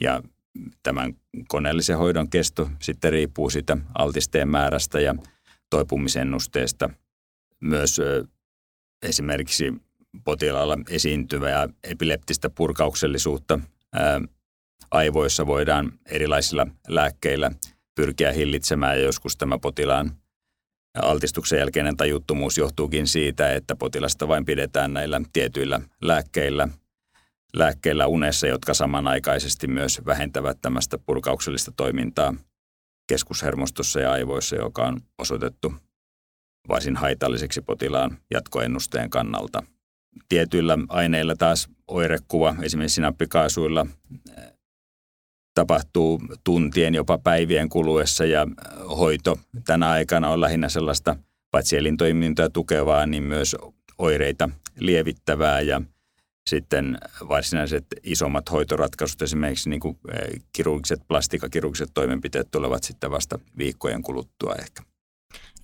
Ja 0.00 0.22
tämän 0.82 1.14
koneellisen 1.48 1.98
hoidon 1.98 2.30
kesto 2.30 2.70
sitten 2.80 3.12
riippuu 3.12 3.50
siitä 3.50 3.76
altisteen 3.98 4.48
määrästä 4.48 5.00
ja 5.00 5.14
toipumisennusteesta. 5.70 6.90
Myös 7.60 8.00
esimerkiksi 9.02 9.72
potilaalla 10.24 10.78
esiintyvää 10.90 11.68
epileptistä 11.84 12.50
purkauksellisuutta 12.50 13.60
aivoissa 14.90 15.46
voidaan 15.46 15.92
erilaisilla 16.06 16.66
lääkkeillä 16.88 17.50
pyrkiä 17.94 18.32
hillitsemään 18.32 18.98
ja 18.98 19.04
joskus 19.04 19.36
tämä 19.36 19.58
potilaan 19.58 20.10
altistuksen 21.02 21.58
jälkeinen 21.58 21.96
tajuttomuus 21.96 22.58
johtuukin 22.58 23.06
siitä, 23.06 23.52
että 23.52 23.76
potilasta 23.76 24.28
vain 24.28 24.44
pidetään 24.44 24.92
näillä 24.92 25.20
tietyillä 25.32 25.80
lääkkeillä, 26.02 26.68
lääkkeillä 27.56 28.06
unessa, 28.06 28.46
jotka 28.46 28.74
samanaikaisesti 28.74 29.66
myös 29.66 30.00
vähentävät 30.06 30.58
tämmöistä 30.62 30.98
purkauksellista 30.98 31.72
toimintaa 31.76 32.34
keskushermostossa 33.06 34.00
ja 34.00 34.12
aivoissa, 34.12 34.56
joka 34.56 34.82
on 34.86 35.00
osoitettu 35.18 35.74
varsin 36.68 36.96
haitalliseksi 36.96 37.62
potilaan 37.62 38.18
jatkoennusteen 38.30 39.10
kannalta. 39.10 39.62
Tietyillä 40.28 40.78
aineilla 40.88 41.36
taas 41.36 41.68
oirekuva, 41.88 42.56
esimerkiksi 42.62 42.94
sinappikaasuilla, 42.94 43.86
tapahtuu 45.54 46.20
tuntien, 46.44 46.94
jopa 46.94 47.18
päivien 47.18 47.68
kuluessa 47.68 48.24
ja 48.24 48.46
hoito 48.98 49.38
tänä 49.66 49.90
aikana 49.90 50.30
on 50.30 50.40
lähinnä 50.40 50.68
sellaista 50.68 51.16
paitsi 51.50 51.76
elintoimintoja 51.76 52.50
tukevaa, 52.50 53.06
niin 53.06 53.22
myös 53.22 53.56
oireita 53.98 54.48
lievittävää 54.78 55.60
ja 55.60 55.82
sitten 56.46 56.98
varsinaiset 57.28 57.86
isommat 58.02 58.52
hoitoratkaisut, 58.52 59.22
esimerkiksi 59.22 59.70
niin 59.70 59.80
kuin 59.80 59.96
eh, 60.12 60.42
kirurgiset, 60.52 61.00
plastikakirurgiset 61.08 61.90
toimenpiteet 61.94 62.48
tulevat 62.50 62.84
sitten 62.84 63.10
vasta 63.10 63.38
viikkojen 63.58 64.02
kuluttua 64.02 64.54
ehkä. 64.54 64.82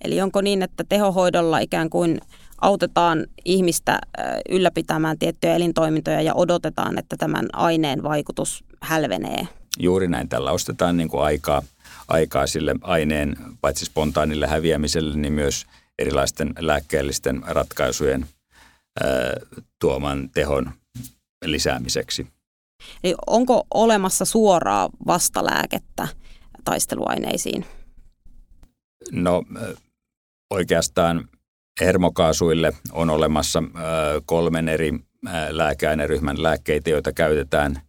Eli 0.03 0.21
onko 0.21 0.41
niin, 0.41 0.61
että 0.61 0.83
tehohoidolla 0.89 1.59
ikään 1.59 1.89
kuin 1.89 2.21
autetaan 2.61 3.25
ihmistä 3.45 3.99
eh, 4.17 4.55
ylläpitämään 4.55 5.19
tiettyjä 5.19 5.55
elintoimintoja 5.55 6.21
ja 6.21 6.33
odotetaan, 6.33 6.99
että 6.99 7.17
tämän 7.17 7.45
aineen 7.53 8.03
vaikutus 8.03 8.63
hälvenee? 8.81 9.47
Juuri 9.79 10.07
näin. 10.07 10.29
Tällä 10.29 10.51
ostetaan 10.51 10.97
niin 10.97 11.09
kuin 11.09 11.23
aikaa, 11.23 11.61
aikaa 12.07 12.47
sille 12.47 12.75
aineen 12.81 13.35
paitsi 13.61 13.85
spontaanille 13.85 14.47
häviämiselle, 14.47 15.17
niin 15.17 15.33
myös 15.33 15.65
erilaisten 15.99 16.53
lääkkeellisten 16.59 17.41
ratkaisujen 17.45 18.25
ää, 19.03 19.09
tuoman 19.79 20.29
tehon 20.29 20.71
lisäämiseksi. 21.45 22.27
Eli 23.03 23.15
onko 23.27 23.67
olemassa 23.73 24.25
suoraa 24.25 24.89
vastalääkettä 25.07 26.07
taisteluaineisiin? 26.63 27.65
No 29.11 29.43
oikeastaan 30.49 31.29
hermokaasuille 31.81 32.73
on 32.91 33.09
olemassa 33.09 33.63
kolmen 34.25 34.69
eri 34.69 34.93
lääkeaineryhmän 35.49 36.43
lääkkeitä, 36.43 36.89
joita 36.89 37.11
käytetään, 37.11 37.81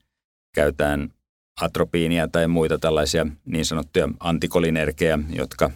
käytetään 0.54 1.12
atropiinia 1.61 2.28
tai 2.28 2.49
muita 2.49 2.78
tällaisia 2.78 3.26
niin 3.44 3.64
sanottuja 3.64 4.09
antikolinergejä, 4.21 5.18
jotka 5.32 5.71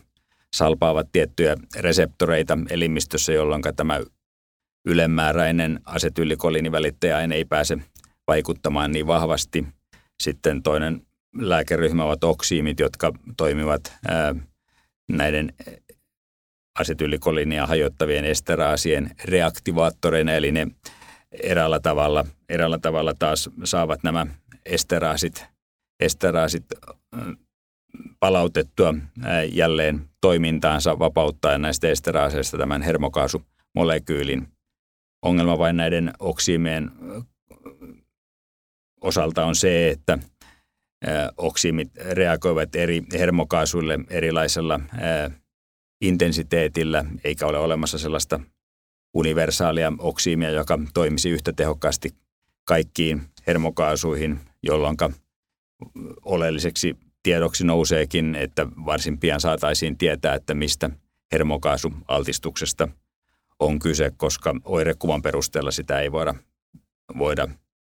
salpaavat 0.55 1.09
tiettyjä 1.13 1.57
reseptoreita 1.77 2.59
elimistössä, 2.71 3.33
jolloin 3.33 3.63
tämä 3.77 4.01
ylemmääräinen 4.87 5.81
asetyllikoliinivälittäjäaine 5.85 7.35
ei 7.35 7.45
pääse 7.45 7.79
vaikuttamaan 8.27 8.93
niin 8.93 9.07
vahvasti. 9.07 9.67
Sitten 10.23 10.63
toinen 10.63 11.07
lääkeryhmä 11.37 12.05
ovat 12.05 12.25
oksiimit, 12.25 12.81
jotka 12.81 13.13
toimivat 13.37 13.93
ää, 14.09 14.35
näiden 15.09 15.53
asetyllikoliinia 16.79 17.67
hajottavien 17.67 18.25
esteraasien 18.25 19.11
reaktivaattoreina, 19.25 20.33
eli 20.33 20.53
ne 20.53 20.67
eräällä 21.43 21.81
tavalla, 21.81 22.25
eräällä 22.49 22.79
tavalla 22.79 23.15
taas 23.19 23.51
saavat 23.65 24.03
nämä 24.03 24.27
esteraasit 24.67 25.56
esteraasit 26.01 26.65
palautettua 28.21 28.95
jälleen 29.53 30.09
toimintaansa 30.21 30.99
vapauttaen 30.99 31.63
näistä 31.63 31.89
esteraaseista 31.89 32.59
tämän 32.59 32.83
hermokaasumolekyylin. 32.83 34.49
Ongelma 35.23 35.59
vain 35.59 35.77
näiden 35.77 36.13
oksiimien 36.19 36.91
osalta 39.01 39.45
on 39.45 39.57
se, 39.57 39.91
että 39.91 40.19
oksiimit 41.37 41.91
reagoivat 42.11 42.75
eri 42.75 43.03
hermokaasuille 43.13 43.99
erilaisella 44.11 44.81
intensiteetillä, 46.01 47.05
eikä 47.25 47.47
ole 47.47 47.59
olemassa 47.59 47.99
sellaista 47.99 48.41
universaalia 49.15 49.93
oksiimia, 49.99 50.51
joka 50.51 50.79
toimisi 50.95 51.31
yhtä 51.31 51.53
tehokkaasti 51.53 52.11
kaikkiin 52.65 53.23
hermokaasuihin, 53.47 54.41
jolloin 54.63 54.97
oleelliseksi 56.25 56.97
tiedoksi 57.23 57.65
nouseekin, 57.65 58.35
että 58.35 58.67
varsin 58.87 59.19
pian 59.19 59.41
saataisiin 59.41 59.99
tietää, 59.99 60.35
että 60.35 60.55
mistä 60.55 60.91
hermokaasualtistuksesta 61.33 62.89
on 63.61 63.79
kyse, 63.79 64.13
koska 64.17 64.55
oirekuvan 64.65 65.23
perusteella 65.23 65.71
sitä 65.71 66.01
ei 66.01 66.13
voida, 66.13 66.35
voida 67.19 67.49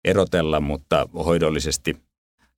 erotella, 0.05 0.61
mutta 0.61 1.09
hoidollisesti 1.15 1.97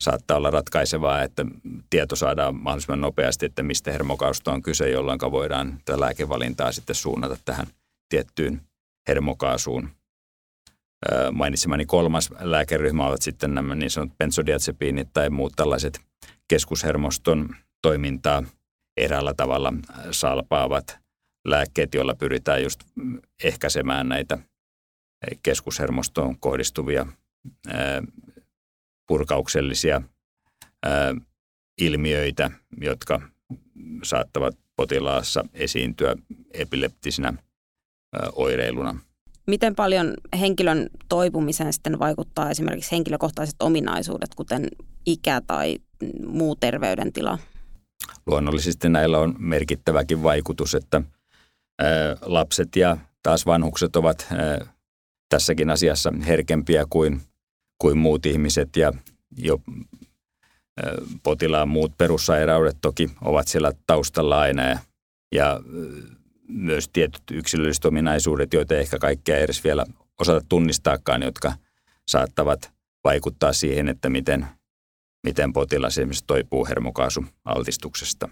saattaa 0.00 0.36
olla 0.36 0.50
ratkaisevaa, 0.50 1.22
että 1.22 1.44
tieto 1.90 2.16
saadaan 2.16 2.54
mahdollisimman 2.54 3.00
nopeasti, 3.00 3.46
että 3.46 3.62
mistä 3.62 3.92
hermokausta 3.92 4.52
on 4.52 4.62
kyse, 4.62 4.90
jolloin 4.90 5.20
voidaan 5.30 5.78
tätä 5.84 6.00
lääkevalintaa 6.00 6.72
sitten 6.72 6.96
suunnata 6.96 7.36
tähän 7.44 7.66
tiettyyn 8.08 8.60
hermokaasuun 9.08 9.90
mainitsemani 11.32 11.86
kolmas 11.86 12.30
lääkeryhmä 12.40 13.06
ovat 13.06 13.22
sitten 13.22 13.54
nämä 13.54 13.74
niin 13.74 13.90
sanotut 13.90 14.18
benzodiazepiinit 14.18 15.08
tai 15.12 15.30
muut 15.30 15.52
tällaiset 15.56 16.00
keskushermoston 16.48 17.56
toimintaa 17.82 18.42
eräällä 18.96 19.34
tavalla 19.34 19.72
salpaavat 20.10 20.98
lääkkeet, 21.44 21.94
joilla 21.94 22.14
pyritään 22.14 22.62
just 22.62 22.80
ehkäisemään 23.44 24.08
näitä 24.08 24.38
keskushermostoon 25.42 26.38
kohdistuvia 26.38 27.06
purkauksellisia 29.08 30.02
ilmiöitä, 31.80 32.50
jotka 32.80 33.20
saattavat 34.02 34.58
potilaassa 34.76 35.44
esiintyä 35.54 36.16
epileptisinä 36.52 37.32
oireiluna– 38.36 39.00
Miten 39.50 39.74
paljon 39.74 40.14
henkilön 40.40 40.90
toipumiseen 41.08 41.72
sitten 41.72 41.98
vaikuttaa 41.98 42.50
esimerkiksi 42.50 42.92
henkilökohtaiset 42.92 43.56
ominaisuudet, 43.60 44.34
kuten 44.34 44.68
ikä 45.06 45.40
tai 45.46 45.78
muu 46.26 46.56
terveydentila? 46.56 47.38
Luonnollisesti 48.26 48.88
näillä 48.88 49.18
on 49.18 49.34
merkittäväkin 49.38 50.22
vaikutus, 50.22 50.74
että 50.74 51.02
lapset 52.22 52.76
ja 52.76 52.96
taas 53.22 53.46
vanhukset 53.46 53.96
ovat 53.96 54.28
tässäkin 55.28 55.70
asiassa 55.70 56.12
herkempiä 56.26 56.84
kuin, 56.90 57.20
kuin 57.78 57.98
muut 57.98 58.26
ihmiset 58.26 58.76
ja 58.76 58.92
jo 59.36 59.60
potilaan 61.22 61.68
muut 61.68 61.92
perussairaudet 61.98 62.76
toki 62.80 63.10
ovat 63.24 63.48
siellä 63.48 63.72
taustalla 63.86 64.40
aina 64.40 64.68
ja, 64.68 64.78
ja 65.34 65.60
myös 66.52 66.88
tietyt 66.88 67.22
yksilölliset 67.30 67.84
ominaisuudet, 67.84 68.54
joita 68.54 68.74
ehkä 68.74 68.98
kaikkea 68.98 69.36
ei 69.36 69.42
edes 69.42 69.64
vielä 69.64 69.86
osata 70.18 70.46
tunnistaakaan, 70.48 71.22
jotka 71.22 71.52
saattavat 72.08 72.72
vaikuttaa 73.04 73.52
siihen, 73.52 73.88
että 73.88 74.08
miten, 74.08 74.46
miten 75.26 75.52
potilas 75.52 75.98
esimerkiksi 75.98 76.24
toipuu 76.26 76.66
hermokaasualtistuksesta. 76.66 78.28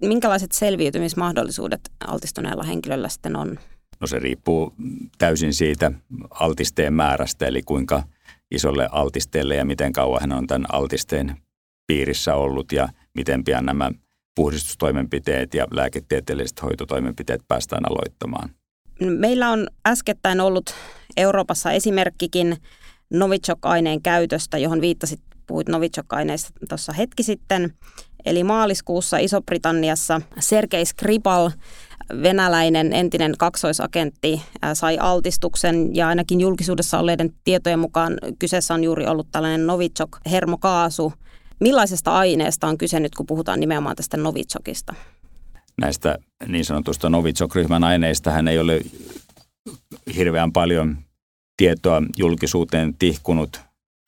Minkälaiset 0.00 0.52
selviytymismahdollisuudet 0.52 1.80
altistuneella 2.06 2.62
henkilöllä 2.62 3.08
sitten 3.08 3.36
on? 3.36 3.58
No 4.00 4.06
se 4.06 4.18
riippuu 4.18 4.74
täysin 5.18 5.54
siitä 5.54 5.92
altisteen 6.30 6.94
määrästä, 6.94 7.46
eli 7.46 7.62
kuinka 7.62 8.02
isolle 8.50 8.88
altisteelle 8.92 9.54
ja 9.54 9.64
miten 9.64 9.92
kauan 9.92 10.20
hän 10.20 10.32
on 10.32 10.46
tämän 10.46 10.74
altisteen 10.74 11.36
piirissä 11.86 12.34
ollut 12.34 12.72
ja 12.72 12.88
miten 13.14 13.44
pian 13.44 13.66
nämä 13.66 13.90
puhdistustoimenpiteet 14.38 15.54
ja 15.54 15.66
lääketieteelliset 15.70 16.62
hoitotoimenpiteet 16.62 17.40
päästään 17.48 17.84
aloittamaan. 17.90 18.50
Meillä 19.00 19.50
on 19.50 19.66
äskettäin 19.86 20.40
ollut 20.40 20.74
Euroopassa 21.16 21.72
esimerkkikin 21.72 22.56
Novichok-aineen 23.10 24.02
käytöstä, 24.02 24.58
johon 24.58 24.80
viittasit, 24.80 25.20
puhuit 25.46 25.68
Novichok-aineista 25.68 26.50
tuossa 26.68 26.92
hetki 26.92 27.22
sitten. 27.22 27.72
Eli 28.24 28.44
maaliskuussa 28.44 29.18
Iso-Britanniassa 29.18 30.20
Sergei 30.40 30.84
Skripal, 30.84 31.50
venäläinen 32.22 32.92
entinen 32.92 33.34
kaksoisagentti, 33.38 34.42
sai 34.74 34.98
altistuksen 34.98 35.96
ja 35.96 36.08
ainakin 36.08 36.40
julkisuudessa 36.40 36.98
olleiden 36.98 37.32
tietojen 37.44 37.78
mukaan 37.78 38.18
kyseessä 38.38 38.74
on 38.74 38.84
juuri 38.84 39.06
ollut 39.06 39.28
tällainen 39.32 39.66
Novichok-hermokaasu. 39.66 41.12
Millaisesta 41.60 42.12
aineesta 42.12 42.66
on 42.66 42.78
kyse 42.78 43.00
nyt, 43.00 43.14
kun 43.14 43.26
puhutaan 43.26 43.60
nimenomaan 43.60 43.96
tästä 43.96 44.16
Novichokista? 44.16 44.94
Näistä 45.80 46.18
niin 46.46 46.64
sanotusta 46.64 47.10
Novichok-ryhmän 47.10 47.84
aineista 47.84 48.30
hän 48.30 48.48
ei 48.48 48.58
ole 48.58 48.80
hirveän 50.16 50.52
paljon 50.52 50.98
tietoa 51.56 52.02
julkisuuteen 52.16 52.94
tihkunut. 52.98 53.60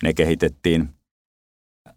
Ne 0.02 0.14
kehitettiin 0.14 0.88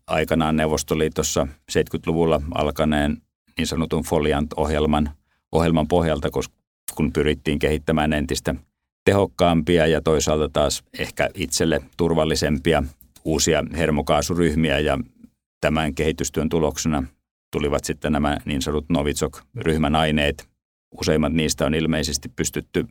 aikanaan 0.07 0.55
Neuvostoliitossa 0.55 1.47
70-luvulla 1.71 2.41
alkaneen 2.55 3.21
niin 3.57 3.67
sanotun 3.67 4.03
Foliant-ohjelman 4.03 5.09
ohjelman 5.51 5.87
pohjalta, 5.87 6.29
koska 6.29 6.55
kun 6.95 7.13
pyrittiin 7.13 7.59
kehittämään 7.59 8.13
entistä 8.13 8.55
tehokkaampia 9.05 9.87
ja 9.87 10.01
toisaalta 10.01 10.49
taas 10.49 10.83
ehkä 10.99 11.29
itselle 11.33 11.81
turvallisempia 11.97 12.83
uusia 13.25 13.63
hermokaasuryhmiä 13.77 14.79
ja 14.79 14.99
tämän 15.63 15.95
kehitystyön 15.95 16.49
tuloksena 16.49 17.03
tulivat 17.51 17.83
sitten 17.83 18.11
nämä 18.11 18.37
niin 18.45 18.61
sanotut 18.61 18.89
Novichok-ryhmän 18.89 19.95
aineet. 19.95 20.49
Useimmat 20.99 21.33
niistä 21.33 21.65
on 21.65 21.73
ilmeisesti 21.73 22.29
pystytty 22.29 22.85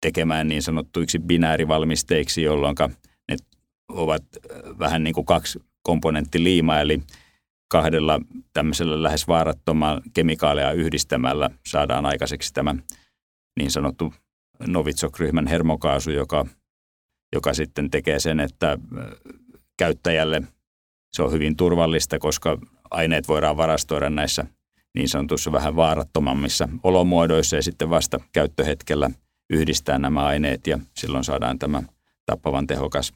tekemään 0.00 0.48
niin 0.48 0.62
sanottuiksi 0.62 1.18
binäärivalmisteiksi, 1.18 2.42
jolloin 2.42 2.76
ne 3.28 3.36
ovat 3.88 4.22
äh, 4.36 4.78
vähän 4.78 5.04
niin 5.04 5.14
kuin 5.14 5.26
kaksi 5.26 5.58
komponenttiliimaa, 5.82 6.80
eli 6.80 7.02
kahdella 7.68 8.20
tämmöisellä 8.52 9.02
lähes 9.02 9.28
vaarattoman 9.28 10.02
kemikaaleja 10.14 10.72
yhdistämällä 10.72 11.50
saadaan 11.66 12.06
aikaiseksi 12.06 12.54
tämä 12.54 12.74
niin 13.58 13.70
sanottu 13.70 14.14
Novichok-ryhmän 14.66 15.46
hermokaasu, 15.46 16.10
joka, 16.10 16.46
joka 17.34 17.54
sitten 17.54 17.90
tekee 17.90 18.18
sen, 18.20 18.40
että 18.40 18.72
äh, 18.72 18.78
käyttäjälle 19.78 20.42
se 21.14 21.22
on 21.22 21.32
hyvin 21.32 21.56
turvallista, 21.56 22.18
koska 22.18 22.58
aineet 22.90 23.28
voidaan 23.28 23.56
varastoida 23.56 24.10
näissä 24.10 24.46
niin 24.94 25.08
sanotussa 25.08 25.52
vähän 25.52 25.76
vaarattomammissa 25.76 26.68
olomuodoissa 26.82 27.56
ja 27.56 27.62
sitten 27.62 27.90
vasta 27.90 28.20
käyttöhetkellä 28.32 29.10
yhdistää 29.50 29.98
nämä 29.98 30.24
aineet 30.24 30.66
ja 30.66 30.78
silloin 30.96 31.24
saadaan 31.24 31.58
tämä 31.58 31.82
tappavan 32.26 32.66
tehokas 32.66 33.12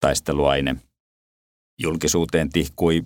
taisteluaine. 0.00 0.76
Julkisuuteen 1.82 2.50
tihkui 2.50 3.02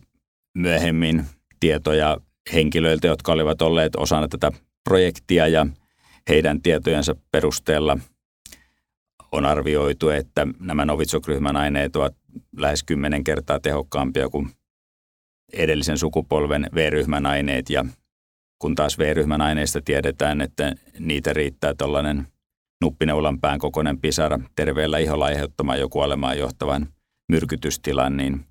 myöhemmin 0.54 1.24
tietoja 1.60 2.16
henkilöiltä, 2.52 3.06
jotka 3.06 3.32
olivat 3.32 3.62
olleet 3.62 3.96
osana 3.96 4.28
tätä 4.28 4.52
projektia 4.84 5.48
ja 5.48 5.66
heidän 6.28 6.62
tietojensa 6.62 7.14
perusteella 7.30 7.98
on 9.32 9.46
arvioitu, 9.46 10.08
että 10.08 10.46
nämä 10.60 10.84
Novichok-ryhmän 10.84 11.56
aineet 11.56 11.96
ovat 11.96 12.14
lähes 12.56 12.82
kymmenen 12.82 13.24
kertaa 13.24 13.60
tehokkaampia 13.60 14.28
kuin 14.28 14.50
edellisen 15.52 15.98
sukupolven 15.98 16.66
V-ryhmän 16.74 17.26
aineet 17.26 17.70
ja 17.70 17.84
kun 18.58 18.74
taas 18.74 18.98
V-ryhmän 18.98 19.40
aineista 19.40 19.80
tiedetään, 19.84 20.40
että 20.40 20.74
niitä 20.98 21.32
riittää 21.32 21.74
tällainen 21.74 22.26
nuppineulan 22.80 23.40
pään 23.40 23.58
kokoinen 23.58 24.00
pisara 24.00 24.38
terveellä 24.56 24.98
iholla 24.98 25.24
aiheuttamaan 25.24 25.80
joku 25.80 26.00
olemaan 26.00 26.38
johtavan 26.38 26.86
myrkytystilan, 27.32 28.16
niin 28.16 28.46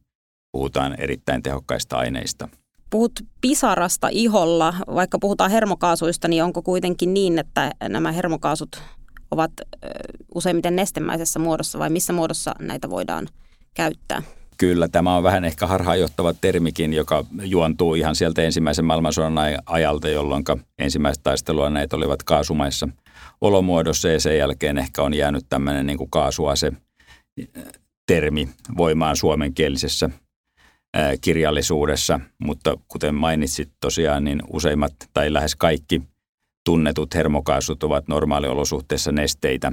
puhutaan 0.52 0.96
erittäin 1.00 1.44
tehokkaista 1.44 1.98
aineista. 1.98 2.50
Puhut 2.90 3.12
pisarasta 3.42 4.08
iholla, 4.12 4.74
vaikka 4.96 5.20
puhutaan 5.20 5.52
hermokaasuista, 5.52 6.28
niin 6.28 6.44
onko 6.44 6.62
kuitenkin 6.62 7.14
niin, 7.14 7.40
että 7.40 7.72
nämä 7.90 8.12
hermokaasut 8.12 8.82
ovat 9.32 9.52
useimmiten 10.36 10.76
nestemäisessä 10.76 11.40
muodossa 11.40 11.80
vai 11.80 11.90
missä 11.90 12.14
muodossa 12.14 12.56
näitä 12.60 12.90
voidaan 12.90 13.28
käyttää? 13.76 14.22
Kyllä, 14.58 14.88
tämä 14.88 15.16
on 15.16 15.24
vähän 15.24 15.46
ehkä 15.46 15.68
harhaanjohtava 15.68 16.34
termikin, 16.34 16.94
joka 16.94 17.26
juontuu 17.44 17.96
ihan 17.96 18.16
sieltä 18.16 18.42
ensimmäisen 18.42 18.86
maailmansodan 18.86 19.34
ajalta, 19.66 20.10
jolloin 20.10 20.44
ensimmäiset 20.80 21.24
taistelua 21.24 21.70
näitä 21.70 21.96
olivat 21.96 22.24
kaasumaissa 22.24 22.90
olomuodossa 23.42 24.10
ja 24.10 24.20
sen 24.20 24.38
jälkeen 24.38 24.78
ehkä 24.78 25.04
on 25.04 25.14
jäänyt 25.14 25.46
tämmöinen 25.50 25.86
niin 25.86 25.98
kuin 25.98 26.10
kaasuase 26.10 26.72
termi 28.08 28.50
voimaan 28.78 29.16
suomenkielisessä 29.16 30.10
kirjallisuudessa, 31.22 32.20
mutta 32.44 32.78
kuten 32.88 33.16
mainitsit 33.16 33.70
tosiaan, 33.82 34.24
niin 34.24 34.42
useimmat 34.54 34.94
tai 35.14 35.34
lähes 35.34 35.56
kaikki 35.56 36.02
tunnetut 36.66 37.16
hermokaasut 37.16 37.84
ovat 37.84 38.08
normaaliolosuhteissa 38.08 39.12
nesteitä 39.12 39.72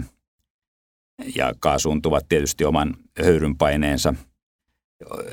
ja 1.37 1.53
kaasuuntuvat 1.61 2.29
tietysti 2.29 2.65
oman 2.65 2.97
höyrynpaineensa– 3.25 4.15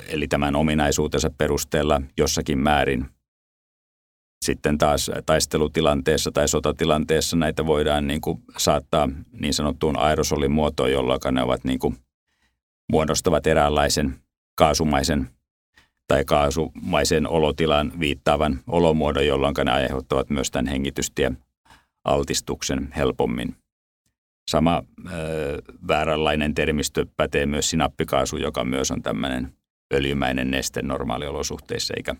eli 0.07 0.27
tämän 0.27 0.55
ominaisuutensa 0.55 1.29
perusteella 1.37 2.01
jossakin 2.17 2.59
määrin. 2.59 3.05
Sitten 4.45 4.77
taas 4.77 5.11
taistelutilanteessa 5.25 6.31
tai 6.31 6.47
sotatilanteessa 6.47 7.37
näitä 7.37 7.65
voidaan 7.65 8.07
niin 8.07 8.21
kuin 8.21 8.43
saattaa 8.57 9.09
niin 9.31 9.53
sanottuun 9.53 9.99
aerosolin 9.99 10.51
muotoon, 10.51 10.91
jolloin 10.91 11.19
ne 11.31 11.43
ovat 11.43 11.63
niin 11.63 11.79
kuin 11.79 11.97
muodostavat 12.91 13.47
eräänlaisen 13.47 14.15
kaasumaisen 14.55 15.29
tai 16.07 16.25
kaasumaisen 16.25 17.27
olotilan 17.27 17.91
viittaavan 17.99 18.59
olomuodon, 18.67 19.27
jolloin 19.27 19.55
ne 19.65 19.71
aiheuttavat 19.71 20.29
myös 20.29 20.51
tämän 20.51 20.67
hengitystien 20.67 21.37
altistuksen 22.03 22.91
helpommin. 22.97 23.55
Sama 24.49 24.83
ö, 25.07 25.11
vääränlainen 25.87 26.55
termistö 26.55 27.05
pätee 27.17 27.45
myös 27.45 27.69
sinappikaasu, 27.69 28.37
joka 28.37 28.63
myös 28.63 28.91
on 28.91 29.01
tämmöinen 29.01 29.53
öljymäinen 29.93 30.51
neste 30.51 30.81
normaaliolosuhteissa 30.81 31.93
eikä 31.97 32.15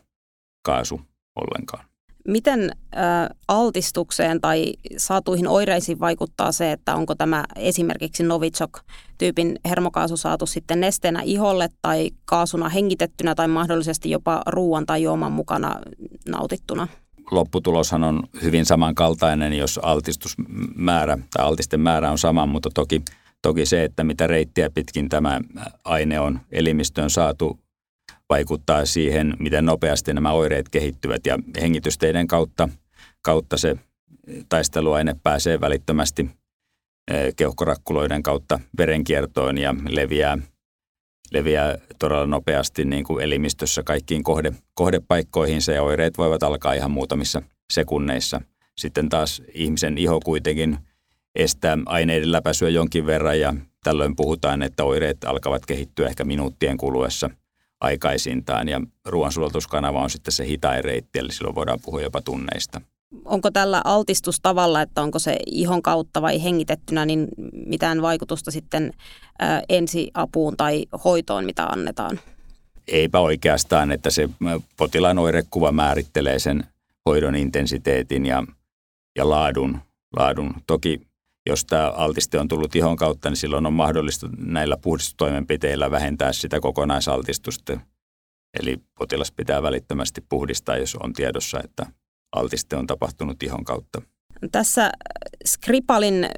kaasu 0.66 1.02
ollenkaan. 1.36 1.86
Miten 2.28 2.60
äh, 2.62 3.30
altistukseen 3.48 4.42
tai 4.42 4.74
saatuihin 4.98 5.48
oireisiin 5.48 6.00
vaikuttaa 6.00 6.52
se, 6.52 6.72
että 6.72 6.96
onko 6.96 7.16
tämä 7.16 7.46
esimerkiksi 7.56 8.24
Novichok-tyypin 8.24 9.60
hermokaasu 9.70 10.18
saatu 10.18 10.46
sitten 10.46 10.80
nesteenä 10.80 11.22
iholle 11.22 11.70
tai 11.82 12.12
kaasuna 12.26 12.70
hengitettynä 12.70 13.36
tai 13.36 13.48
mahdollisesti 13.48 14.10
jopa 14.10 14.42
ruoan 14.46 14.86
tai 14.86 15.04
juoman 15.04 15.32
mukana 15.32 15.80
nautittuna? 16.28 16.88
Lopputuloshan 17.32 18.04
on 18.04 18.24
hyvin 18.42 18.66
samankaltainen, 18.66 19.54
jos 19.54 19.80
altistusmäärä 19.84 21.18
tai 21.34 21.46
altisten 21.46 21.80
määrä 21.80 22.12
on 22.12 22.18
sama, 22.18 22.46
mutta 22.46 22.70
toki– 22.74 23.02
Toki 23.42 23.66
se, 23.66 23.84
että 23.84 24.04
mitä 24.04 24.28
reittiä 24.28 24.70
pitkin 24.70 25.10
tämä 25.10 25.40
aine 25.84 26.20
on 26.20 26.40
elimistöön 26.52 27.10
saatu, 27.10 27.60
vaikuttaa 28.30 28.86
siihen, 28.86 29.34
miten 29.40 29.66
nopeasti 29.66 30.14
nämä 30.14 30.32
oireet 30.32 30.70
kehittyvät. 30.70 31.26
Ja 31.26 31.40
hengitysteiden 31.62 32.28
kautta, 32.28 32.70
kautta 33.22 33.58
se 33.58 33.76
taisteluaine 34.50 35.16
pääsee 35.24 35.62
välittömästi 35.62 36.30
e, 37.12 37.32
keuhkorakkuloiden 37.36 38.24
kautta 38.24 38.60
verenkiertoon 38.78 39.58
ja 39.58 39.76
leviää, 39.90 40.38
leviää 41.32 41.78
todella 42.00 42.28
nopeasti 42.28 42.86
niin 42.86 43.04
kuin 43.04 43.24
elimistössä 43.24 43.84
kaikkiin 43.84 44.24
kohde, 44.24 44.54
kohdepaikkoihin. 44.74 45.62
Se 45.62 45.82
oireet 45.82 46.18
voivat 46.18 46.44
alkaa 46.44 46.74
ihan 46.74 46.92
muutamissa 46.92 47.42
sekunneissa. 47.74 48.42
Sitten 48.78 49.10
taas 49.10 49.42
ihmisen 49.54 49.98
iho 49.98 50.20
kuitenkin– 50.20 50.78
estää 51.36 51.78
aineiden 51.86 52.32
läpäisyä 52.32 52.70
jonkin 52.70 53.06
verran 53.06 53.40
ja 53.40 53.54
tällöin 53.84 54.16
puhutaan, 54.16 54.62
että 54.64 54.84
oireet 54.84 55.24
alkavat 55.24 55.66
kehittyä 55.66 56.08
ehkä 56.08 56.24
minuuttien 56.24 56.78
kuluessa 56.78 57.30
aikaisintaan 57.82 58.68
ja 58.68 58.82
ruoansulatuskanava 59.06 60.02
on 60.02 60.10
sitten 60.10 60.32
se 60.32 60.48
hitain 60.48 60.84
reitti, 60.84 61.20
eli 61.20 61.32
silloin 61.32 61.56
voidaan 61.56 61.80
puhua 61.86 62.02
jopa 62.02 62.22
tunneista. 62.22 62.82
Onko 63.26 63.52
tällä 63.52 63.82
altistustavalla, 63.84 64.82
että 64.82 65.02
onko 65.02 65.20
se 65.20 65.38
ihon 65.46 65.82
kautta 65.82 66.22
vai 66.22 66.44
hengitettynä, 66.44 67.06
niin 67.06 67.28
mitään 67.66 68.02
vaikutusta 68.02 68.52
sitten 68.52 68.94
ensiapuun 69.70 70.58
tai 70.58 70.86
hoitoon, 71.04 71.46
mitä 71.46 71.66
annetaan? 71.66 72.20
Eipä 72.88 73.20
oikeastaan, 73.20 73.92
että 73.92 74.10
se 74.10 74.30
potilaan 74.78 75.20
oirekuva 75.20 75.72
määrittelee 75.72 76.40
sen 76.40 76.64
hoidon 77.06 77.36
intensiteetin 77.36 78.26
ja, 78.26 78.44
ja 79.16 79.30
laadun, 79.30 79.80
laadun. 80.18 80.54
Toki 80.68 81.02
jos 81.46 81.66
tämä 81.66 81.90
altiste 81.90 82.40
on 82.40 82.48
tullut 82.48 82.76
ihon 82.76 82.96
kautta, 82.96 83.30
niin 83.30 83.38
silloin 83.38 83.66
on 83.66 83.74
mahdollista 83.74 84.30
näillä 84.38 84.78
puhdistustoimenpiteillä 84.78 85.92
vähentää 85.92 86.34
sitä 86.34 86.60
kokonaisaltistusta. 86.60 87.80
Eli 88.60 88.78
potilas 89.00 89.32
pitää 89.32 89.64
välittömästi 89.64 90.22
puhdistaa, 90.30 90.78
jos 90.78 90.96
on 90.96 91.14
tiedossa, 91.14 91.60
että 91.64 91.86
altiste 92.32 92.76
on 92.76 92.88
tapahtunut 92.88 93.44
ihon 93.44 93.64
kautta. 93.64 94.02
Tässä 94.52 94.92
Skripalin 95.46 96.30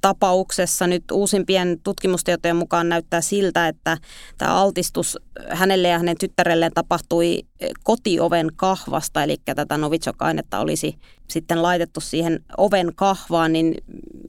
tapauksessa 0.00 0.86
nyt 0.86 1.04
uusimpien 1.12 1.80
tutkimustietojen 1.84 2.56
mukaan 2.56 2.88
näyttää 2.88 3.20
siltä, 3.20 3.68
että 3.68 3.98
tämä 4.38 4.54
altistus 4.54 5.18
hänelle 5.48 5.88
ja 5.88 5.98
hänen 5.98 6.16
tyttärelleen 6.18 6.72
tapahtui 6.72 7.42
kotioven 7.84 8.50
kahvasta, 8.56 9.22
eli 9.22 9.36
tätä 9.44 9.78
Novichok-ainetta 9.78 10.60
olisi 10.60 10.96
sitten 11.30 11.62
laitettu 11.62 12.00
siihen 12.00 12.44
oven 12.56 12.92
kahvaan, 12.94 13.52
niin 13.52 13.74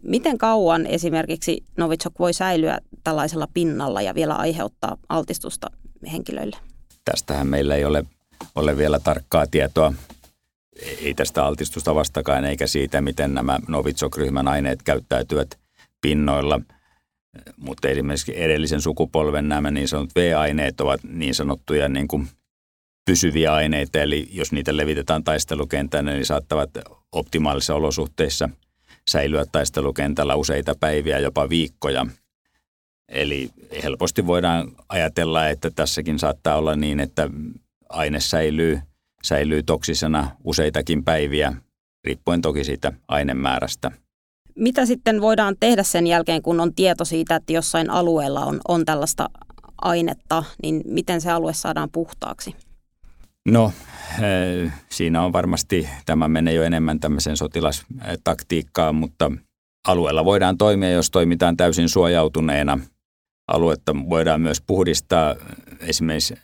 miten 0.01 0.37
kauan 0.37 0.85
esimerkiksi 0.85 1.63
Novichok 1.77 2.19
voi 2.19 2.33
säilyä 2.33 2.79
tällaisella 3.03 3.47
pinnalla 3.53 4.01
ja 4.01 4.15
vielä 4.15 4.35
aiheuttaa 4.35 4.97
altistusta 5.09 5.71
henkilöille? 6.11 6.57
Tästähän 7.05 7.47
meillä 7.47 7.75
ei 7.75 7.85
ole, 7.85 8.03
ole 8.55 8.77
vielä 8.77 8.99
tarkkaa 8.99 9.47
tietoa 9.47 9.93
ei 11.01 11.13
tästä 11.13 11.45
altistusta 11.45 11.95
vastakaan 11.95 12.45
eikä 12.45 12.67
siitä, 12.67 13.01
miten 13.01 13.33
nämä 13.33 13.59
Novitsok-ryhmän 13.67 14.47
aineet 14.47 14.83
käyttäytyvät 14.83 15.59
pinnoilla. 16.01 16.61
Mutta 17.57 17.89
esimerkiksi 17.89 18.41
edellisen 18.41 18.81
sukupolven 18.81 19.49
nämä 19.49 19.71
niin 19.71 19.87
sanotut 19.87 20.15
V-aineet 20.15 20.81
ovat 20.81 21.03
niin 21.03 21.35
sanottuja 21.35 21.89
niin 21.89 22.07
kuin 22.07 22.27
pysyviä 23.05 23.53
aineita, 23.53 24.01
eli 24.01 24.27
jos 24.31 24.51
niitä 24.51 24.77
levitetään 24.77 25.23
taistelukentällä, 25.23 26.11
niin 26.11 26.25
saattavat 26.25 26.69
optimaalisissa 27.11 27.75
olosuhteissa 27.75 28.49
säilyä 29.07 29.45
taistelukentällä 29.51 30.35
useita 30.35 30.75
päiviä, 30.79 31.19
jopa 31.19 31.49
viikkoja. 31.49 32.05
Eli 33.09 33.49
helposti 33.83 34.27
voidaan 34.27 34.71
ajatella, 34.89 35.47
että 35.47 35.71
tässäkin 35.71 36.19
saattaa 36.19 36.57
olla 36.57 36.75
niin, 36.75 36.99
että 36.99 37.29
aine 37.89 38.19
säilyy– 38.19 38.79
säilyy 39.25 39.63
toksisena 39.63 40.31
useitakin 40.43 41.03
päiviä, 41.03 41.53
riippuen 42.03 42.41
toki 42.41 42.63
siitä 42.63 42.93
ainemäärästä. 43.07 43.91
Mitä 44.55 44.85
sitten 44.85 45.21
voidaan 45.21 45.55
tehdä 45.59 45.83
sen 45.83 46.07
jälkeen, 46.07 46.41
kun 46.41 46.59
on 46.59 46.75
tieto 46.75 47.05
siitä, 47.05 47.35
että 47.35 47.53
jossain 47.53 47.89
alueella 47.89 48.45
on, 48.45 48.59
on 48.67 48.85
tällaista 48.85 49.29
ainetta, 49.81 50.43
niin 50.63 50.81
miten 50.85 51.21
se 51.21 51.31
alue 51.31 51.53
saadaan 51.53 51.89
puhtaaksi? 51.91 52.55
No, 53.45 53.71
äh, 54.09 54.83
siinä 54.89 55.21
on 55.21 55.33
varmasti, 55.33 55.89
tämä 56.05 56.27
menee 56.27 56.53
jo 56.53 56.63
enemmän 56.63 56.99
tämmöiseen 56.99 57.37
sotilastaktiikkaan, 57.37 58.95
mutta 58.95 59.31
alueella 59.87 60.25
voidaan 60.25 60.57
toimia, 60.57 60.91
jos 60.91 61.11
toimitaan 61.11 61.57
täysin 61.57 61.89
suojautuneena. 61.89 62.79
Aluetta 63.47 63.95
voidaan 64.09 64.41
myös 64.41 64.61
puhdistaa 64.61 65.35
esimerkiksi 65.79 66.35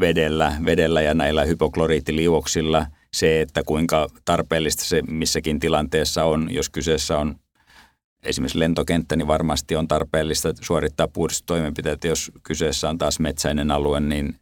vedellä, 0.00 0.52
vedellä 0.64 1.02
ja 1.02 1.14
näillä 1.14 1.44
hypokloriittiliuoksilla 1.44 2.86
se, 3.12 3.40
että 3.40 3.62
kuinka 3.66 4.08
tarpeellista 4.24 4.84
se 4.84 5.02
missäkin 5.02 5.60
tilanteessa 5.60 6.24
on, 6.24 6.48
jos 6.50 6.70
kyseessä 6.70 7.18
on 7.18 7.34
esimerkiksi 8.22 8.58
lentokenttä, 8.58 9.16
niin 9.16 9.28
varmasti 9.28 9.76
on 9.76 9.88
tarpeellista 9.88 10.52
suorittaa 10.60 11.08
puhdistustoimenpiteitä. 11.08 12.08
Jos 12.08 12.32
kyseessä 12.42 12.88
on 12.88 12.98
taas 12.98 13.20
metsäinen 13.20 13.70
alue, 13.70 14.00
niin 14.00 14.36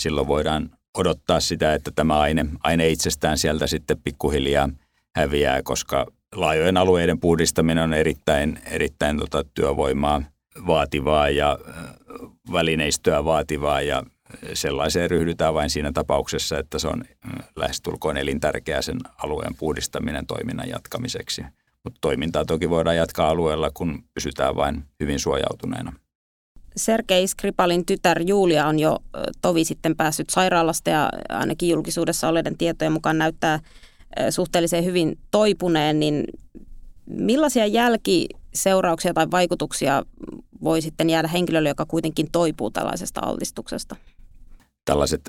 silloin 0.00 0.26
voidaan 0.26 0.70
odottaa 0.98 1.40
sitä, 1.40 1.74
että 1.74 1.90
tämä 1.90 2.20
aine, 2.20 2.46
aine 2.62 2.88
itsestään 2.88 3.38
sieltä 3.38 3.66
sitten 3.66 4.02
pikkuhiljaa 4.04 4.68
häviää, 5.16 5.62
koska 5.62 6.06
laajojen 6.34 6.76
alueiden 6.76 7.20
puhdistaminen 7.20 7.84
on 7.84 7.94
erittäin, 7.94 8.58
erittäin 8.66 9.18
tota, 9.18 9.44
työvoimaa 9.54 10.22
vaativaa 10.66 11.28
ja 11.28 11.58
välineistöä 12.52 13.24
vaativaa 13.24 13.80
ja 13.80 14.02
sellaiseen 14.54 15.10
ryhdytään 15.10 15.54
vain 15.54 15.70
siinä 15.70 15.92
tapauksessa, 15.92 16.58
että 16.58 16.78
se 16.78 16.88
on 16.88 17.04
lähestulkoon 17.56 18.16
elintärkeää 18.16 18.82
sen 18.82 18.98
alueen 19.22 19.54
puhdistaminen 19.54 20.26
toiminnan 20.26 20.68
jatkamiseksi. 20.68 21.42
Mutta 21.84 21.98
toimintaa 22.00 22.44
toki 22.44 22.70
voidaan 22.70 22.96
jatkaa 22.96 23.28
alueella, 23.28 23.70
kun 23.74 24.04
pysytään 24.14 24.56
vain 24.56 24.84
hyvin 25.00 25.18
suojautuneena. 25.18 25.92
Sergei 26.76 27.26
Skripalin 27.26 27.86
tytär 27.86 28.22
Julia 28.22 28.66
on 28.66 28.78
jo 28.78 28.98
tovi 29.42 29.64
sitten 29.64 29.96
päässyt 29.96 30.30
sairaalasta 30.30 30.90
ja 30.90 31.10
ainakin 31.28 31.68
julkisuudessa 31.68 32.28
olleiden 32.28 32.58
tietojen 32.58 32.92
mukaan 32.92 33.18
näyttää 33.18 33.60
suhteellisen 34.30 34.84
hyvin 34.84 35.18
toipuneen, 35.30 36.00
niin 36.00 36.24
millaisia 37.06 37.66
jälkiseurauksia 37.66 39.14
tai 39.14 39.30
vaikutuksia 39.30 40.02
voi 40.62 40.82
sitten 40.82 41.10
jäädä 41.10 41.28
henkilölle, 41.28 41.68
joka 41.68 41.86
kuitenkin 41.86 42.30
toipuu 42.32 42.70
tällaisesta 42.70 43.20
altistuksesta? 43.24 43.96
Tällaiset 44.84 45.22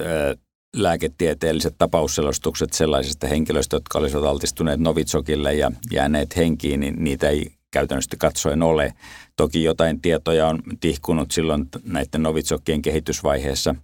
lääketieteelliset 0.75 1.75
tapausselostukset 1.77 2.73
sellaisista 2.73 3.27
henkilöistä, 3.27 3.75
jotka 3.75 3.99
olisivat 3.99 4.25
altistuneet 4.25 4.79
Novitsokille 4.79 5.53
ja 5.53 5.71
jääneet 5.91 6.35
henkiin, 6.35 6.79
niin 6.79 7.03
niitä 7.03 7.29
ei 7.29 7.51
käytännössä 7.71 8.17
katsoen 8.19 8.63
ole. 8.63 8.93
Toki 9.35 9.63
jotain 9.63 10.01
tietoja 10.01 10.47
on 10.47 10.59
tihkunut 10.79 11.31
silloin 11.31 11.67
näiden 11.83 12.23
Novitsokkien 12.23 12.81
kehitysvaiheessa 12.81 13.75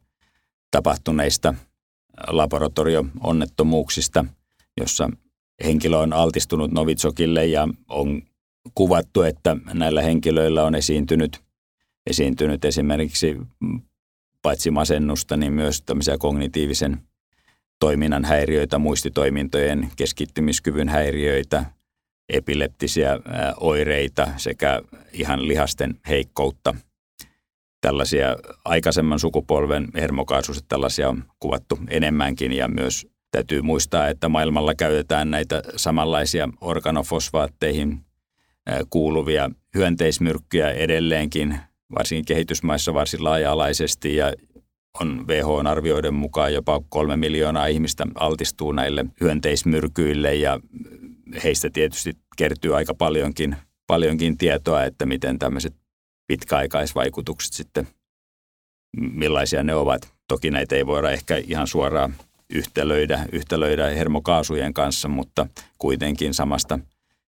tapahtuneista 0.72 1.54
laboratorio-onnettomuuksista, 2.28 4.26
jossa 4.78 5.10
henkilö 5.64 5.98
on 5.98 6.14
altistunut 6.14 6.72
Novitsokille 6.72 7.46
ja 7.46 7.68
on 7.90 8.22
kuvattu, 8.76 9.22
että 9.22 9.58
näillä 9.74 10.02
henkilöillä 10.02 10.64
on 10.64 10.76
esiintynyt, 10.76 11.40
esiintynyt 12.10 12.66
esimerkiksi 12.66 13.38
paitsi 14.48 14.72
masennusta, 14.72 15.38
niin 15.38 15.54
myös 15.54 15.82
tämmöisiä 15.82 16.18
kognitiivisen 16.18 16.98
toiminnan 17.80 18.26
häiriöitä, 18.26 18.78
muistitoimintojen 18.78 19.92
keskittymiskyvyn 19.96 20.90
häiriöitä, 20.90 21.66
epileptisiä 22.30 23.20
oireita 23.58 24.28
sekä 24.38 24.82
ihan 25.14 25.48
lihasten 25.48 26.00
heikkoutta. 26.08 26.76
Tällaisia 27.82 28.38
aikaisemman 28.66 29.20
sukupolven 29.20 29.88
hermokaasuset, 29.96 30.66
tällaisia 30.68 31.10
on 31.10 31.24
kuvattu 31.40 31.80
enemmänkin 31.90 32.54
ja 32.54 32.68
myös 32.68 33.08
täytyy 33.32 33.62
muistaa, 33.62 34.08
että 34.08 34.30
maailmalla 34.30 34.76
käytetään 34.76 35.32
näitä 35.32 35.64
samanlaisia 35.76 36.50
organofosfaatteihin 36.62 38.06
kuuluvia 38.90 39.52
hyönteismyrkkyjä 39.76 40.72
edelleenkin 40.72 41.60
varsinkin 41.96 42.26
kehitysmaissa 42.26 42.94
varsin 42.94 43.24
laaja-alaisesti 43.24 44.16
ja 44.16 44.34
on 45.02 45.28
WHOn 45.28 45.68
arvioiden 45.68 46.14
mukaan 46.14 46.54
jopa 46.54 46.82
kolme 46.90 47.18
miljoonaa 47.18 47.68
ihmistä 47.68 48.08
altistuu 48.16 48.72
näille 48.72 49.06
hyönteismyrkyille 49.22 50.36
ja 50.36 50.60
heistä 51.44 51.70
tietysti 51.70 52.18
kertyy 52.38 52.76
aika 52.76 52.94
paljonkin, 52.94 53.56
paljonkin 53.88 54.38
tietoa, 54.38 54.84
että 54.84 55.06
miten 55.06 55.40
tämmöiset 55.40 55.74
pitkäaikaisvaikutukset 56.28 57.54
sitten, 57.54 57.88
millaisia 58.98 59.64
ne 59.64 59.76
ovat. 59.76 60.14
Toki 60.28 60.52
näitä 60.52 60.76
ei 60.76 60.86
voida 60.86 61.12
ehkä 61.12 61.38
ihan 61.38 61.68
suoraan 61.68 62.14
yhtälöidä, 62.50 63.26
yhtälöidä 63.32 63.90
hermokaasujen 63.90 64.74
kanssa, 64.74 65.08
mutta 65.08 65.48
kuitenkin 65.78 66.34
samasta 66.34 66.80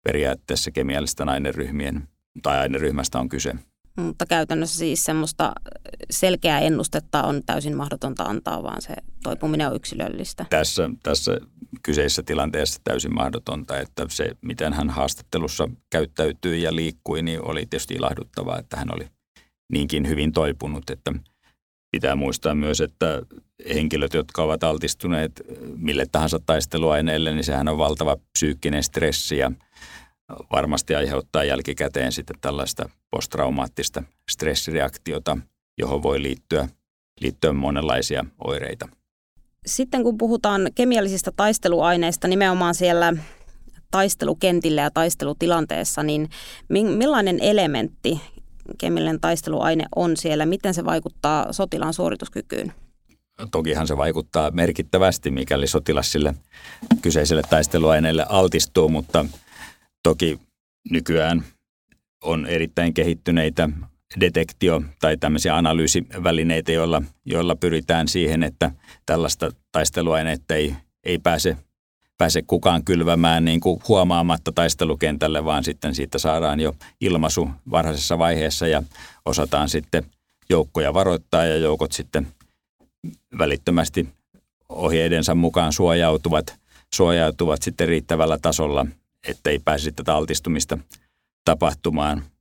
periaatteessa 0.04 0.70
kemiallisten 0.70 1.28
aineryhmien 1.28 2.08
tai 2.42 2.58
aineryhmästä 2.58 3.18
on 3.18 3.28
kyse. 3.28 3.54
Mutta 3.96 4.26
käytännössä 4.26 4.78
siis 4.78 5.04
semmoista 5.04 5.52
selkeää 6.10 6.60
ennustetta 6.60 7.22
on 7.22 7.42
täysin 7.46 7.76
mahdotonta 7.76 8.24
antaa, 8.24 8.62
vaan 8.62 8.82
se 8.82 8.94
toipuminen 9.22 9.68
on 9.68 9.76
yksilöllistä. 9.76 10.46
Tässä, 10.50 10.90
tässä 11.02 11.38
kyseisessä 11.82 12.22
tilanteessa 12.22 12.80
täysin 12.84 13.14
mahdotonta, 13.14 13.78
että 13.78 14.06
se 14.08 14.30
miten 14.40 14.72
hän 14.72 14.90
haastattelussa 14.90 15.68
käyttäytyi 15.90 16.62
ja 16.62 16.76
liikkui, 16.76 17.22
niin 17.22 17.42
oli 17.42 17.66
tietysti 17.66 17.94
ilahduttavaa, 17.94 18.58
että 18.58 18.76
hän 18.76 18.94
oli 18.94 19.08
niinkin 19.72 20.08
hyvin 20.08 20.32
toipunut, 20.32 20.90
että 20.90 21.12
pitää 21.90 22.16
muistaa 22.16 22.54
myös, 22.54 22.80
että 22.80 23.22
henkilöt, 23.74 24.14
jotka 24.14 24.42
ovat 24.42 24.64
altistuneet 24.64 25.42
mille 25.76 26.06
tahansa 26.12 26.40
taisteluaineelle, 26.46 27.32
niin 27.32 27.44
sehän 27.44 27.68
on 27.68 27.78
valtava 27.78 28.16
psyykkinen 28.32 28.82
stressi 28.82 29.38
ja 29.38 29.52
varmasti 30.52 30.94
aiheuttaa 30.94 31.44
jälkikäteen 31.44 32.12
sitten 32.12 32.36
tällaista 32.40 32.90
posttraumaattista 33.10 34.02
stressireaktiota, 34.30 35.38
johon 35.78 36.02
voi 36.02 36.22
liittyä, 36.22 36.68
liittyä 37.20 37.52
monenlaisia 37.52 38.24
oireita. 38.44 38.88
Sitten 39.66 40.02
kun 40.02 40.18
puhutaan 40.18 40.68
kemiallisista 40.74 41.32
taisteluaineista 41.36 42.28
nimenomaan 42.28 42.74
siellä 42.74 43.12
taistelukentillä 43.90 44.82
ja 44.82 44.90
taistelutilanteessa, 44.90 46.02
niin 46.02 46.28
millainen 46.68 47.38
elementti 47.40 48.20
kemiallinen 48.78 49.20
taisteluaine 49.20 49.84
on 49.96 50.16
siellä? 50.16 50.46
Miten 50.46 50.74
se 50.74 50.84
vaikuttaa 50.84 51.52
sotilaan 51.52 51.94
suorituskykyyn? 51.94 52.72
Tokihan 53.50 53.86
se 53.86 53.96
vaikuttaa 53.96 54.50
merkittävästi, 54.50 55.30
mikäli 55.30 55.66
sotilas 55.66 56.12
sille 56.12 56.34
kyseiselle 57.02 57.42
taisteluaineelle 57.50 58.26
altistuu, 58.28 58.88
mutta 58.88 59.26
toki 60.04 60.40
nykyään 60.90 61.44
on 62.24 62.46
erittäin 62.46 62.94
kehittyneitä 62.94 63.68
detektio- 64.20 64.82
tai 65.00 65.16
tämmöisiä 65.16 65.56
analyysivälineitä, 65.56 66.72
joilla, 66.72 67.02
joilla 67.24 67.56
pyritään 67.56 68.08
siihen, 68.08 68.42
että 68.42 68.70
tällaista 69.06 69.50
taisteluainetta 69.72 70.54
ei, 70.54 70.74
ei 71.04 71.18
pääse, 71.18 71.56
pääse 72.18 72.42
kukaan 72.42 72.84
kylvämään 72.84 73.44
niin 73.44 73.60
kuin 73.60 73.80
huomaamatta 73.88 74.52
taistelukentälle, 74.52 75.44
vaan 75.44 75.64
sitten 75.64 75.94
siitä 75.94 76.18
saadaan 76.18 76.60
jo 76.60 76.74
ilmaisu 77.00 77.50
varhaisessa 77.70 78.18
vaiheessa 78.18 78.66
ja 78.66 78.82
osataan 79.24 79.68
sitten 79.68 80.04
joukkoja 80.50 80.94
varoittaa 80.94 81.44
ja 81.44 81.56
joukot 81.56 81.92
sitten 81.92 82.26
välittömästi 83.38 84.08
ohjeidensa 84.68 85.34
mukaan 85.34 85.72
suojautuvat, 85.72 86.60
suojautuvat 86.94 87.62
sitten 87.62 87.88
riittävällä 87.88 88.38
tasolla, 88.42 88.86
ettei 89.28 89.58
pääse 89.58 89.92
tätä 89.92 90.14
altistumista 90.14 90.78
tapahtumaan– 91.44 92.24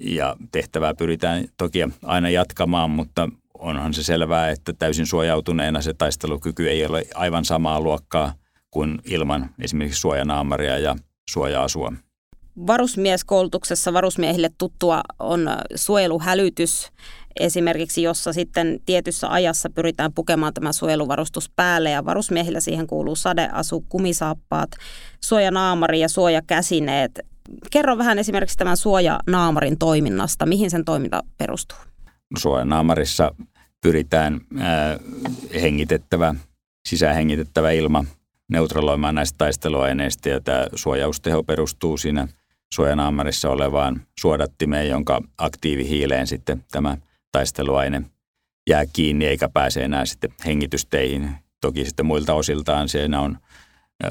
ja 0.00 0.36
tehtävää 0.52 0.94
pyritään 0.94 1.44
toki 1.56 1.78
aina 2.02 2.30
jatkamaan, 2.30 2.90
mutta 2.90 3.28
onhan 3.58 3.94
se 3.94 4.02
selvää, 4.02 4.50
että 4.50 4.72
täysin 4.72 5.06
suojautuneena 5.06 5.80
se 5.80 5.94
taistelukyky 5.94 6.70
ei 6.70 6.86
ole 6.86 7.04
aivan 7.14 7.44
samaa 7.44 7.80
luokkaa 7.80 8.34
kuin 8.70 8.98
ilman 9.04 9.50
esimerkiksi 9.58 10.00
suojanaamaria 10.00 10.78
ja 10.78 10.96
suoja-asua. 11.30 11.92
Varusmieskoulutuksessa 12.66 13.92
varusmiehille 13.92 14.50
tuttua 14.58 15.00
on 15.18 15.48
suojeluhälytys 15.74 16.92
esimerkiksi, 17.40 18.02
jossa 18.02 18.32
sitten 18.32 18.80
tietyssä 18.86 19.28
ajassa 19.28 19.70
pyritään 19.70 20.12
pukemaan 20.12 20.54
tämä 20.54 20.72
suojeluvarustus 20.72 21.50
päälle 21.56 21.90
ja 21.90 22.04
varusmiehillä 22.04 22.60
siihen 22.60 22.86
kuuluu 22.86 23.16
sadeasu, 23.16 23.84
kumisaappaat, 23.88 24.70
suojanaamari 25.24 26.00
ja 26.00 26.08
suojakäsineet. 26.08 27.20
Kerro 27.70 27.98
vähän 27.98 28.18
esimerkiksi 28.18 28.58
tämän 28.58 28.76
suojanaamarin 28.76 29.78
toiminnasta. 29.78 30.46
Mihin 30.46 30.70
sen 30.70 30.84
toiminta 30.84 31.22
perustuu? 31.38 31.78
Suojanaamarissa 32.38 33.34
pyritään 33.82 34.40
ää, 34.58 34.98
hengitettävä, 35.62 36.34
sisähengitettävä 36.88 37.70
ilma 37.70 38.04
neutraloimaan 38.48 39.14
näistä 39.14 39.38
taisteluaineista 39.38 40.28
ja 40.28 40.40
tämä 40.40 40.66
suojausteho 40.74 41.42
perustuu 41.42 41.96
siinä 41.96 42.28
suojanaamarissa 42.74 43.50
olevaan 43.50 44.02
suodattimeen, 44.20 44.88
jonka 44.88 45.22
aktiivihiileen 45.38 46.26
sitten 46.26 46.64
tämä 46.72 46.96
taisteluaine 47.32 48.02
jää 48.68 48.86
kiinni 48.92 49.26
eikä 49.26 49.48
pääse 49.48 49.84
enää 49.84 50.04
sitten 50.04 50.30
hengitysteihin. 50.46 51.30
Toki 51.60 51.84
sitten 51.84 52.06
muilta 52.06 52.34
osiltaan 52.34 52.88
siinä 52.88 53.20
on 53.20 53.38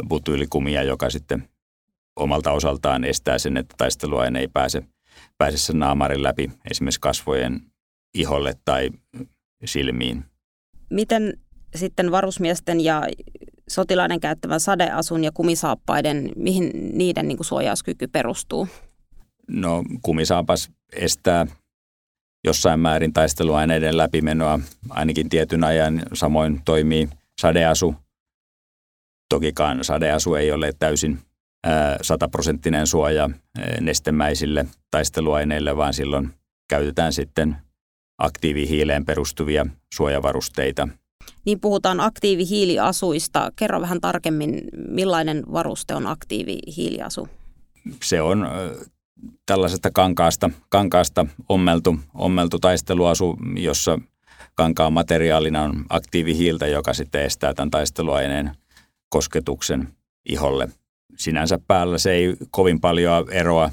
butyylikumia, 0.08 0.84
joka 0.84 1.10
sitten 1.10 1.50
omalta 2.16 2.52
osaltaan 2.52 3.04
estää 3.04 3.38
sen, 3.38 3.58
että 3.58 3.76
taisteluaine 3.78 4.40
ei 4.40 4.48
pääse, 4.48 4.84
pääse 5.38 5.58
sen 5.58 5.80
naamarin 5.80 6.24
läpi 6.24 6.52
esimerkiksi 6.72 7.00
kasvojen 7.00 7.62
iholle 8.14 8.54
tai 8.66 8.90
silmiin. 9.66 10.26
Miten 10.90 11.40
sitten 11.76 12.12
varusmiesten 12.12 12.82
ja 12.82 13.02
sotilaiden 13.70 14.20
käyttävän 14.20 14.60
sadeasun 14.60 15.24
ja 15.24 15.32
kumisaappaiden, 15.32 16.32
mihin 16.36 16.72
niiden 16.98 17.28
niin 17.28 17.38
kuin 17.38 17.46
suojauskyky 17.46 18.08
perustuu? 18.08 18.68
No 19.48 19.84
kumisaapas 20.02 20.72
estää 20.94 21.48
jossain 22.46 22.80
määrin 22.80 23.14
taisteluaineiden 23.14 23.98
läpimenoa 23.98 24.60
ainakin 24.90 25.30
tietyn 25.30 25.64
ajan. 25.64 26.02
Samoin 26.14 26.62
toimii 26.66 27.10
sadeasu. 27.42 27.96
Tokikaan 29.30 29.84
sadeasu 29.84 30.36
ei 30.36 30.52
ole 30.52 30.74
täysin 30.80 31.20
sataprosenttinen 32.02 32.88
suoja 32.88 33.30
nestemäisille 33.82 34.66
taisteluaineille, 34.92 35.78
vaan 35.78 35.94
silloin 35.94 36.34
käytetään 36.70 37.14
sitten 37.14 37.58
aktiivihiileen 38.18 39.06
perustuvia 39.06 39.66
suojavarusteita. 39.94 40.88
Niin 41.46 41.60
puhutaan 41.60 42.00
aktiivihiiliasuista. 42.00 43.52
Kerro 43.56 43.82
vähän 43.82 44.02
tarkemmin, 44.02 44.62
millainen 44.88 45.44
varuste 45.52 45.96
on 45.96 46.08
aktiivihiiliasu? 46.08 47.30
Se 48.04 48.22
on 48.22 48.48
tällaisesta 49.46 49.90
kankaasta, 49.94 50.50
kankaasta 50.70 51.26
ommeltu, 51.50 52.00
ommeltu 52.14 52.60
taisteluasu, 52.60 53.38
jossa 53.56 54.00
kankaan 54.56 54.94
materiaalina 54.94 55.64
on 55.64 55.86
aktiivihiiltä, 55.90 56.68
joka 56.68 56.94
sitten 56.94 57.24
estää 57.24 57.54
tämän 57.54 57.72
taisteluaineen 57.72 58.52
kosketuksen 59.10 59.88
iholle– 60.26 60.70
sinänsä 61.18 61.60
päällä 61.68 61.98
se 61.98 62.12
ei 62.12 62.36
kovin 62.52 62.82
paljon 62.82 63.32
eroa, 63.32 63.70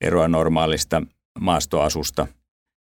eroa 0.00 0.28
normaalista 0.28 1.02
maastoasusta, 1.40 2.26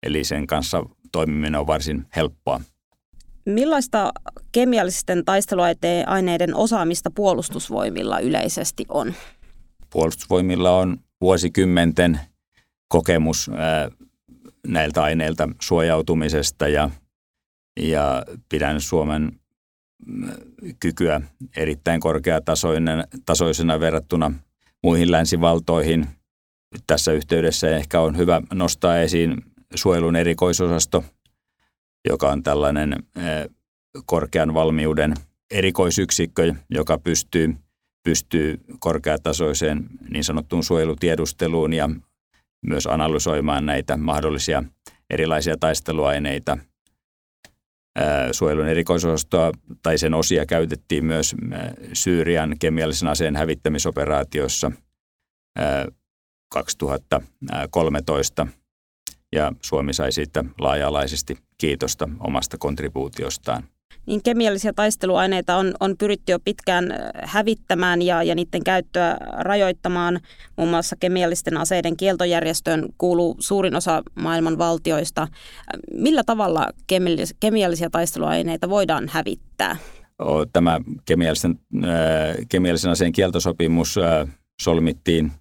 eli 0.02 0.24
sen 0.24 0.46
kanssa 0.46 0.84
toimiminen 1.12 1.60
on 1.60 1.66
varsin 1.66 2.06
helppoa. 2.16 2.60
Millaista 3.46 4.12
kemiallisten 4.52 5.24
taisteluaineiden 5.24 6.54
osaamista 6.54 7.10
puolustusvoimilla 7.10 8.18
yleisesti 8.20 8.84
on? 8.88 9.14
Puolustusvoimilla 9.90 10.76
on 10.76 10.98
vuosikymmenten 11.20 12.20
kokemus 12.88 13.50
näiltä 14.66 15.02
aineilta 15.02 15.48
suojautumisesta 15.60 16.68
ja, 16.68 16.90
ja 17.80 18.24
pidän 18.48 18.80
Suomen 18.80 19.40
kykyä 20.80 21.20
erittäin 21.56 22.00
korkeatasoisena 22.00 23.80
verrattuna 23.80 24.32
muihin 24.82 25.10
länsivaltoihin. 25.10 26.06
Tässä 26.86 27.12
yhteydessä 27.12 27.76
ehkä 27.76 28.00
on 28.00 28.16
hyvä 28.16 28.42
nostaa 28.52 28.98
esiin 28.98 29.42
suojelun 29.74 30.16
erikoisosasto, 30.16 31.04
joka 32.08 32.30
on 32.30 32.42
tällainen 32.42 32.96
korkean 34.06 34.54
valmiuden 34.54 35.14
erikoisyksikkö, 35.50 36.54
joka 36.70 36.98
pystyy, 36.98 37.54
pystyy 38.02 38.60
korkeatasoiseen 38.78 39.86
niin 40.10 40.24
sanottuun 40.24 40.64
suojelutiedusteluun 40.64 41.72
ja 41.72 41.90
myös 42.66 42.86
analysoimaan 42.86 43.66
näitä 43.66 43.96
mahdollisia 43.96 44.64
erilaisia 45.10 45.56
taisteluaineita– 45.60 46.58
suojelun 48.32 48.68
erikoisosastoa 48.68 49.52
tai 49.82 49.98
sen 49.98 50.14
osia 50.14 50.46
käytettiin 50.46 51.04
myös 51.04 51.36
Syyrian 51.92 52.56
kemiallisen 52.58 53.08
aseen 53.08 53.36
hävittämisoperaatiossa 53.36 54.72
2013 56.52 58.46
ja 59.32 59.52
Suomi 59.62 59.92
sai 59.92 60.12
siitä 60.12 60.44
laaja-alaisesti 60.58 61.38
kiitosta 61.58 62.08
omasta 62.20 62.58
kontribuutiostaan 62.58 63.64
niin 64.06 64.22
kemiallisia 64.22 64.72
taisteluaineita 64.72 65.56
on, 65.56 65.74
on 65.80 65.96
pyritty 65.96 66.32
jo 66.32 66.38
pitkään 66.44 66.84
hävittämään 67.22 68.02
ja, 68.02 68.22
ja 68.22 68.34
niiden 68.34 68.64
käyttöä 68.64 69.16
rajoittamaan. 69.38 70.20
Muun 70.56 70.70
muassa 70.70 70.96
kemiallisten 71.00 71.56
aseiden 71.56 71.96
kieltojärjestöön 71.96 72.88
kuuluu 72.98 73.36
suurin 73.38 73.74
osa 73.74 74.02
maailman 74.14 74.58
valtioista. 74.58 75.28
Millä 75.94 76.22
tavalla 76.26 76.68
kemiallis- 76.86 77.36
kemiallisia 77.40 77.90
taisteluaineita 77.90 78.68
voidaan 78.68 79.08
hävittää? 79.08 79.76
Tämä 80.52 80.80
kemiallisen, 81.04 81.58
kemiallisen 82.48 82.90
aseen 82.90 83.12
kieltosopimus 83.12 83.96
solmittiin 84.62 85.32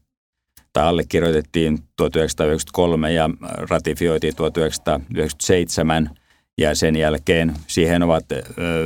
tai 0.74 0.84
allekirjoitettiin 0.84 1.80
1993 1.96 3.14
ja 3.14 3.30
ratifioitiin 3.70 4.36
1997– 4.36 6.10
ja 6.60 6.76
sen 6.76 6.96
jälkeen 6.96 7.54
siihen 7.68 8.04
ovat 8.04 8.26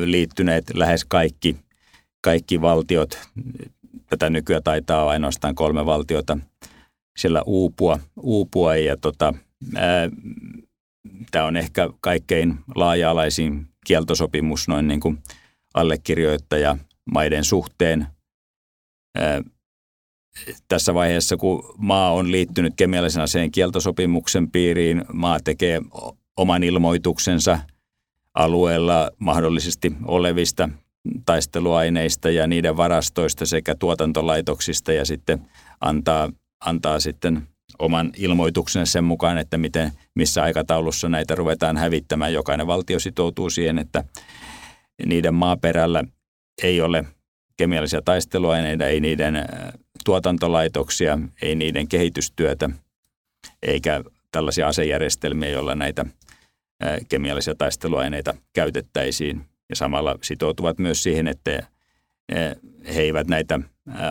liittyneet 0.05 0.65
lähes 0.73 1.05
kaikki, 1.05 1.55
kaikki 2.21 2.61
valtiot. 2.61 3.19
Tätä 4.09 4.29
nykyä 4.29 4.61
taitaa 4.61 5.09
ainoastaan 5.09 5.55
kolme 5.55 5.85
valtiota 5.85 6.37
siellä 7.17 7.41
uupua, 7.45 7.99
uupua 8.21 8.75
ja 8.75 8.97
tota, 8.97 9.33
tämä 11.31 11.45
on 11.45 11.57
ehkä 11.57 11.89
kaikkein 12.01 12.57
laaja-alaisin 12.75 13.67
kieltosopimus 13.85 14.67
noin 14.67 14.87
niin 14.87 14.99
kuin 14.99 15.17
allekirjoittaja 15.73 16.77
maiden 17.11 17.43
suhteen. 17.43 18.07
Ää, 19.17 19.41
tässä 20.67 20.93
vaiheessa, 20.93 21.37
kun 21.37 21.73
maa 21.77 22.13
on 22.13 22.31
liittynyt 22.31 22.73
kemiallisen 22.75 23.23
aseen 23.23 23.51
kieltosopimuksen 23.51 24.51
piiriin, 24.51 25.05
maa 25.13 25.39
tekee 25.39 25.81
oman 26.37 26.63
ilmoituksensa 26.63 27.59
alueella 28.33 29.11
mahdollisesti 29.19 29.93
olevista 30.05 30.69
taisteluaineista 31.25 32.29
ja 32.29 32.47
niiden 32.47 32.77
varastoista 32.77 33.45
sekä 33.45 33.75
tuotantolaitoksista 33.75 34.93
ja 34.93 35.05
sitten 35.05 35.41
antaa, 35.81 36.29
antaa 36.65 36.99
sitten 36.99 37.47
oman 37.79 38.11
ilmoituksen 38.17 38.87
sen 38.87 39.03
mukaan, 39.03 39.37
että 39.37 39.57
miten, 39.57 39.91
missä 40.15 40.43
aikataulussa 40.43 41.09
näitä 41.09 41.35
ruvetaan 41.35 41.77
hävittämään. 41.77 42.33
Jokainen 42.33 42.67
valtio 42.67 42.99
sitoutuu 42.99 43.49
siihen, 43.49 43.79
että 43.79 44.03
niiden 45.05 45.33
maaperällä 45.33 46.03
ei 46.63 46.81
ole 46.81 47.05
kemiallisia 47.57 48.01
taisteluaineita, 48.05 48.85
ei 48.85 48.99
niiden 48.99 49.35
äh, 49.35 49.45
tuotantolaitoksia, 50.05 51.19
ei 51.41 51.55
niiden 51.55 51.87
kehitystyötä, 51.87 52.69
eikä 53.61 54.03
tällaisia 54.31 54.67
asejärjestelmiä, 54.67 55.49
joilla 55.49 55.75
näitä 55.75 56.05
kemiallisia 57.09 57.55
taisteluaineita 57.55 58.33
käytettäisiin. 58.53 59.45
Ja 59.69 59.75
samalla 59.75 60.17
sitoutuvat 60.21 60.79
myös 60.79 61.03
siihen, 61.03 61.27
että 61.27 61.67
he 62.95 63.01
eivät 63.01 63.27
näitä 63.27 63.59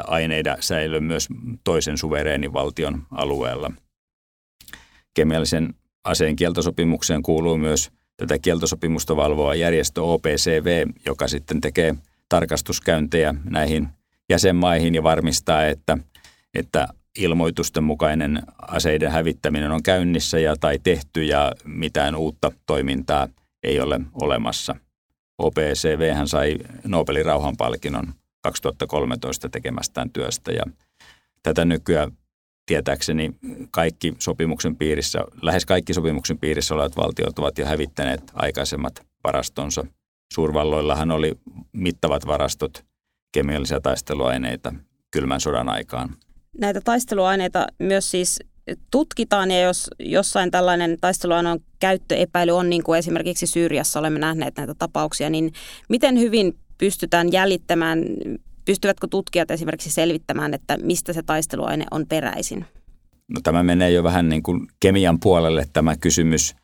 aineita 0.06 0.56
säily 0.60 1.00
myös 1.00 1.28
toisen 1.64 1.98
suvereenin 1.98 2.52
valtion 2.52 3.02
alueella. 3.10 3.72
Kemiallisen 5.14 5.74
aseen 6.04 6.36
kieltosopimukseen 6.36 7.22
kuuluu 7.22 7.58
myös 7.58 7.90
tätä 8.16 8.38
kieltosopimusta 8.38 9.16
valvoa 9.16 9.54
järjestö 9.54 10.02
OPCV, 10.02 10.86
joka 11.06 11.28
sitten 11.28 11.60
tekee– 11.60 11.94
tarkastuskäyntejä 12.32 13.34
näihin 13.44 13.88
jäsenmaihin 14.28 14.94
ja 14.94 15.02
varmistaa, 15.02 15.66
että, 15.66 15.98
että 16.54 16.88
ilmoitusten 17.18 17.84
mukainen 17.84 18.42
aseiden 18.62 19.10
hävittäminen 19.10 19.70
on 19.70 19.82
käynnissä 19.82 20.38
ja 20.38 20.56
tai 20.60 20.78
tehty 20.82 21.24
ja 21.24 21.52
mitään 21.64 22.16
uutta 22.16 22.52
toimintaa 22.66 23.28
ei 23.62 23.80
ole 23.80 24.00
olemassa. 24.12 24.76
OPCV 25.38 26.14
hän 26.14 26.28
sai 26.28 26.58
Nobelin 26.84 27.26
rauhanpalkinnon 27.26 28.14
2013 28.42 29.48
tekemästään 29.48 30.10
työstä 30.10 30.52
ja 30.52 30.62
tätä 31.42 31.64
nykyään 31.64 32.12
tietääkseni 32.66 33.34
kaikki 33.70 34.14
sopimuksen 34.18 34.76
piirissä, 34.76 35.24
lähes 35.42 35.66
kaikki 35.66 35.94
sopimuksen 35.94 36.38
piirissä 36.38 36.74
olevat 36.74 36.96
valtiot 36.96 37.38
ovat 37.38 37.58
jo 37.58 37.66
hävittäneet 37.66 38.22
aikaisemmat 38.34 39.06
varastonsa– 39.24 39.84
Suurvalloillahan 40.32 41.10
oli 41.10 41.32
mittavat 41.72 42.26
varastot 42.26 42.84
kemiallisia 43.32 43.80
taisteluaineita 43.80 44.74
kylmän 45.10 45.40
sodan 45.40 45.68
aikaan. 45.68 46.16
Näitä 46.58 46.80
taisteluaineita 46.84 47.66
myös 47.78 48.10
siis 48.10 48.38
tutkitaan 48.90 49.50
ja 49.50 49.60
jos 49.60 49.90
jossain 49.98 50.50
tällainen 50.50 50.96
taisteluaineen 51.00 51.60
käyttöepäily 51.80 52.52
on, 52.52 52.70
niin 52.70 52.82
kuin 52.82 52.98
esimerkiksi 52.98 53.46
Syyriassa 53.46 54.00
olemme 54.00 54.18
nähneet 54.18 54.56
näitä 54.56 54.74
tapauksia, 54.74 55.30
niin 55.30 55.52
miten 55.88 56.18
hyvin 56.18 56.56
pystytään 56.78 57.32
jäljittämään, 57.32 58.04
pystyvätkö 58.64 59.06
tutkijat 59.10 59.50
esimerkiksi 59.50 59.90
selvittämään, 59.90 60.54
että 60.54 60.78
mistä 60.82 61.12
se 61.12 61.22
taisteluaine 61.22 61.84
on 61.90 62.06
peräisin? 62.06 62.64
No, 63.28 63.40
tämä 63.42 63.62
menee 63.62 63.90
jo 63.90 64.02
vähän 64.02 64.28
niin 64.28 64.42
kuin 64.42 64.68
kemian 64.80 65.20
puolelle 65.20 65.66
tämä 65.72 65.96
kysymys 65.96 66.54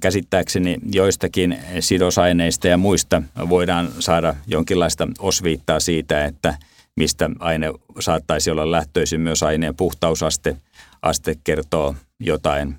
käsittääkseni 0.00 0.76
joistakin 0.92 1.58
sidosaineista 1.80 2.68
ja 2.68 2.76
muista 2.76 3.22
voidaan 3.48 3.88
saada 3.98 4.34
jonkinlaista 4.46 5.08
osviittaa 5.18 5.80
siitä, 5.80 6.24
että 6.24 6.54
mistä 6.96 7.30
aine 7.38 7.72
saattaisi 8.00 8.50
olla 8.50 8.70
lähtöisin. 8.70 9.20
Myös 9.20 9.42
aineen 9.42 9.76
puhtausaste 9.76 10.56
aste 11.02 11.34
kertoo 11.44 11.94
jotain 12.20 12.76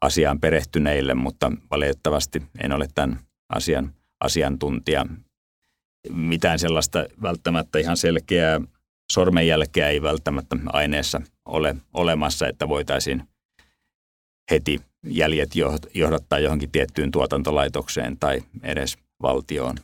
asiaan 0.00 0.40
perehtyneille, 0.40 1.14
mutta 1.14 1.52
valitettavasti 1.70 2.42
en 2.64 2.72
ole 2.72 2.88
tämän 2.94 3.18
asian 3.48 3.94
asiantuntija. 4.20 5.06
Mitään 6.12 6.58
sellaista 6.58 7.04
välttämättä 7.22 7.78
ihan 7.78 7.96
selkeää 7.96 8.60
sormenjälkeä 9.12 9.88
ei 9.88 10.02
välttämättä 10.02 10.56
aineessa 10.66 11.20
ole 11.44 11.76
olemassa, 11.94 12.48
että 12.48 12.68
voitaisiin 12.68 13.22
heti 14.50 14.80
jäljet 15.06 15.50
johdattaa 15.94 16.38
johonkin 16.38 16.70
tiettyyn 16.70 17.10
tuotantolaitokseen 17.10 18.18
tai 18.18 18.42
edes 18.62 18.98
valtioon. 19.22 19.76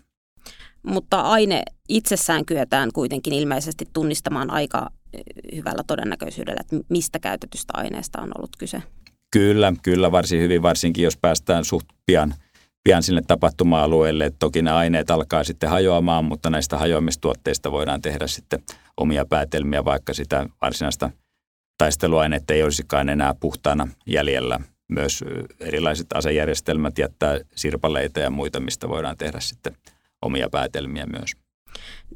Mutta 0.82 1.20
aine 1.20 1.62
itsessään 1.88 2.44
kyetään 2.44 2.90
kuitenkin 2.92 3.32
ilmeisesti 3.32 3.88
tunnistamaan 3.92 4.50
aika 4.50 4.90
eh, 5.12 5.22
hyvällä 5.56 5.82
todennäköisyydellä, 5.86 6.60
että 6.60 6.76
mistä 6.88 7.18
käytetystä 7.18 7.72
aineesta 7.76 8.22
on 8.22 8.30
ollut 8.38 8.56
kyse. 8.58 8.82
Kyllä, 9.30 9.72
kyllä 9.82 10.12
varsin 10.12 10.40
hyvin, 10.40 10.62
varsinkin 10.62 11.04
jos 11.04 11.16
päästään 11.16 11.64
suht 11.64 11.86
pian, 12.06 12.34
pian 12.84 13.02
sinne 13.02 13.22
tapahtuma-alueelle. 13.26 14.32
Toki 14.38 14.62
ne 14.62 14.70
aineet 14.70 15.10
alkaa 15.10 15.44
sitten 15.44 15.70
hajoamaan, 15.70 16.24
mutta 16.24 16.50
näistä 16.50 16.78
hajoamistuotteista 16.78 17.72
voidaan 17.72 18.02
tehdä 18.02 18.26
sitten 18.26 18.62
omia 18.96 19.24
päätelmiä, 19.24 19.84
vaikka 19.84 20.14
sitä 20.14 20.46
varsinaista 20.62 21.10
taisteluainetta 21.78 22.54
ei 22.54 22.62
olisikaan 22.62 23.08
enää 23.08 23.34
puhtaana 23.40 23.88
jäljellä 24.06 24.60
myös 24.88 25.24
erilaiset 25.60 26.06
asejärjestelmät 26.14 26.98
jättää 26.98 27.38
sirpaleita 27.54 28.20
ja 28.20 28.30
muita, 28.30 28.60
mistä 28.60 28.88
voidaan 28.88 29.16
tehdä 29.16 29.40
sitten 29.40 29.76
omia 30.22 30.48
päätelmiä 30.50 31.06
myös. 31.06 31.30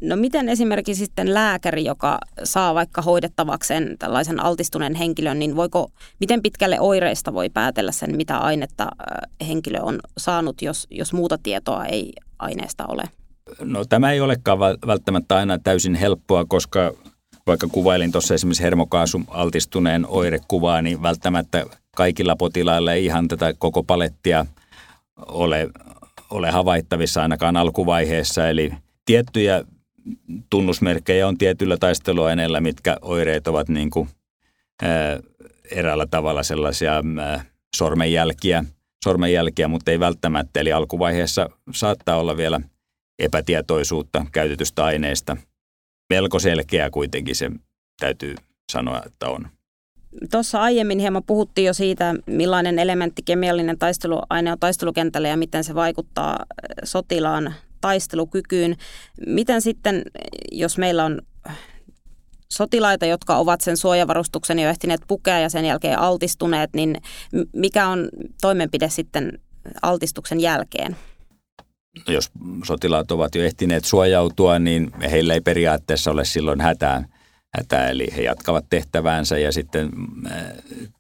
No 0.01 0.17
miten 0.17 0.49
esimerkiksi 0.49 1.05
sitten 1.05 1.35
lääkäri, 1.35 1.85
joka 1.85 2.19
saa 2.45 2.75
vaikka 2.75 3.03
hoidettavakseen 3.03 3.97
tällaisen 3.99 4.41
altistuneen 4.41 4.95
henkilön, 4.95 5.39
niin 5.39 5.57
voiko, 5.57 5.91
miten 6.21 6.43
pitkälle 6.43 6.81
oireista 6.81 7.35
voi 7.35 7.51
päätellä 7.51 7.93
sen, 7.93 8.17
mitä 8.17 8.39
ainetta 8.39 8.89
henkilö 9.49 9.81
on 9.81 9.99
saanut, 10.19 10.63
jos, 10.63 10.87
jos 10.91 11.13
muuta 11.13 11.39
tietoa 11.43 11.87
ei 11.87 12.13
aineesta 12.39 12.87
ole? 12.87 13.03
No 13.61 13.85
tämä 13.85 14.13
ei 14.13 14.21
olekaan 14.21 14.59
välttämättä 14.61 15.37
aina 15.37 15.59
täysin 15.59 15.95
helppoa, 15.95 16.45
koska 16.45 16.93
vaikka 17.47 17.69
kuvailin 17.73 18.13
tuossa 18.13 18.35
esimerkiksi 18.35 18.63
hermokaasun 18.63 19.25
altistuneen 19.29 20.07
oirekuvaa, 20.09 20.83
niin 20.83 21.03
välttämättä 21.03 21.67
kaikilla 21.97 22.37
potilailla 22.37 22.93
ei 22.93 23.05
ihan 23.05 23.29
tätä 23.29 23.55
koko 23.59 23.83
palettia 23.83 24.47
ole, 25.27 25.69
ole 26.33 26.51
havaittavissa 26.51 27.23
ainakaan 27.23 27.57
alkuvaiheessa. 27.57 28.49
Eli 28.49 28.73
tiettyjä 29.05 29.65
tunnusmerkkejä 30.51 31.29
on 31.29 31.39
tietyillä 31.39 31.77
taisteluaineilla, 31.77 32.61
mitkä 32.61 32.97
oireet 33.03 33.49
ovat 33.49 33.69
niin 33.69 33.91
kuin, 33.91 34.09
ää, 34.83 35.21
eräällä 35.71 36.07
tavalla 36.07 36.43
sellaisia 36.43 37.03
ää, 37.21 37.45
sormenjälkiä, 37.77 38.65
sormenjälkiä, 39.05 39.69
mutta 39.69 39.91
ei 39.91 40.01
välttämättä. 40.01 40.61
Eli 40.61 40.73
alkuvaiheessa 40.73 41.51
saattaa 41.75 42.17
olla 42.17 42.37
vielä 42.37 42.61
epätietoisuutta 43.19 44.27
käytetystä 44.33 44.85
aineesta. 44.85 45.37
Melko 46.11 46.39
selkeää 46.39 46.91
kuitenkin 46.91 47.37
se 47.37 47.51
täytyy 48.01 48.35
sanoa, 48.73 49.03
että 49.07 49.29
on. 49.29 49.49
Tuossa 50.31 50.61
aiemmin 50.61 50.99
hieman 50.99 51.23
puhuttiin 51.27 51.67
jo 51.67 51.75
siitä, 51.75 52.15
millainen 52.27 52.79
elementti 52.79 53.23
kemiallinen 53.23 53.79
taisteluaine 53.79 54.53
on 54.53 54.59
taistelukentällä 54.59 55.29
ja 55.29 55.37
miten 55.37 55.65
se 55.65 55.75
vaikuttaa 55.75 56.39
eh, 56.39 56.77
sotilaan 56.85 57.55
taistelukykyyn. 57.81 58.77
Miten 59.27 59.63
sitten, 59.63 60.03
jos 60.53 60.79
meillä 60.79 61.05
on 61.05 61.23
sotilaita, 62.53 63.07
jotka 63.07 63.37
ovat 63.37 63.61
sen 63.61 63.77
suojavarustuksen 63.77 64.59
jo 64.59 64.69
ehtineet 64.69 65.01
pukea 65.09 65.39
ja 65.39 65.49
sen 65.49 65.65
jälkeen 65.65 65.99
altistuneet, 65.99 66.71
niin 66.75 66.97
mikä 67.53 67.89
on 67.89 68.09
toimenpide 68.41 68.89
sitten 68.89 69.39
altistuksen 69.83 70.41
jälkeen? 70.41 70.97
Jos 72.09 72.31
sotilaat 72.65 73.11
ovat 73.11 73.35
jo 73.35 73.45
ehtineet 73.45 73.85
suojautua, 73.85 74.59
niin 74.59 74.93
heillä 75.11 75.35
ei 75.35 75.41
periaatteessa 75.41 76.11
ole 76.11 76.25
silloin 76.25 76.61
hätää 76.61 77.09
hätä, 77.55 77.89
eli 77.89 78.09
he 78.17 78.23
jatkavat 78.23 78.65
tehtäväänsä 78.71 79.39
ja 79.39 79.53
sitten 79.53 79.91
äh, 80.33 80.43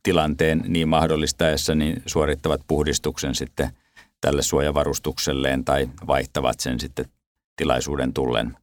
tilanteen 0.02 0.64
niin 0.68 0.88
mahdollistaessa 0.88 1.74
niin 1.74 2.02
suorittavat 2.06 2.60
puhdistuksen 2.68 3.34
sitten 3.34 3.70
tälle 4.20 4.42
suojavarustukselleen 4.42 5.64
tai 5.64 5.88
vaihtavat 6.06 6.60
sen 6.60 6.80
sitten 6.80 7.04
tilaisuuden 7.56 8.12
tullen. 8.12 8.56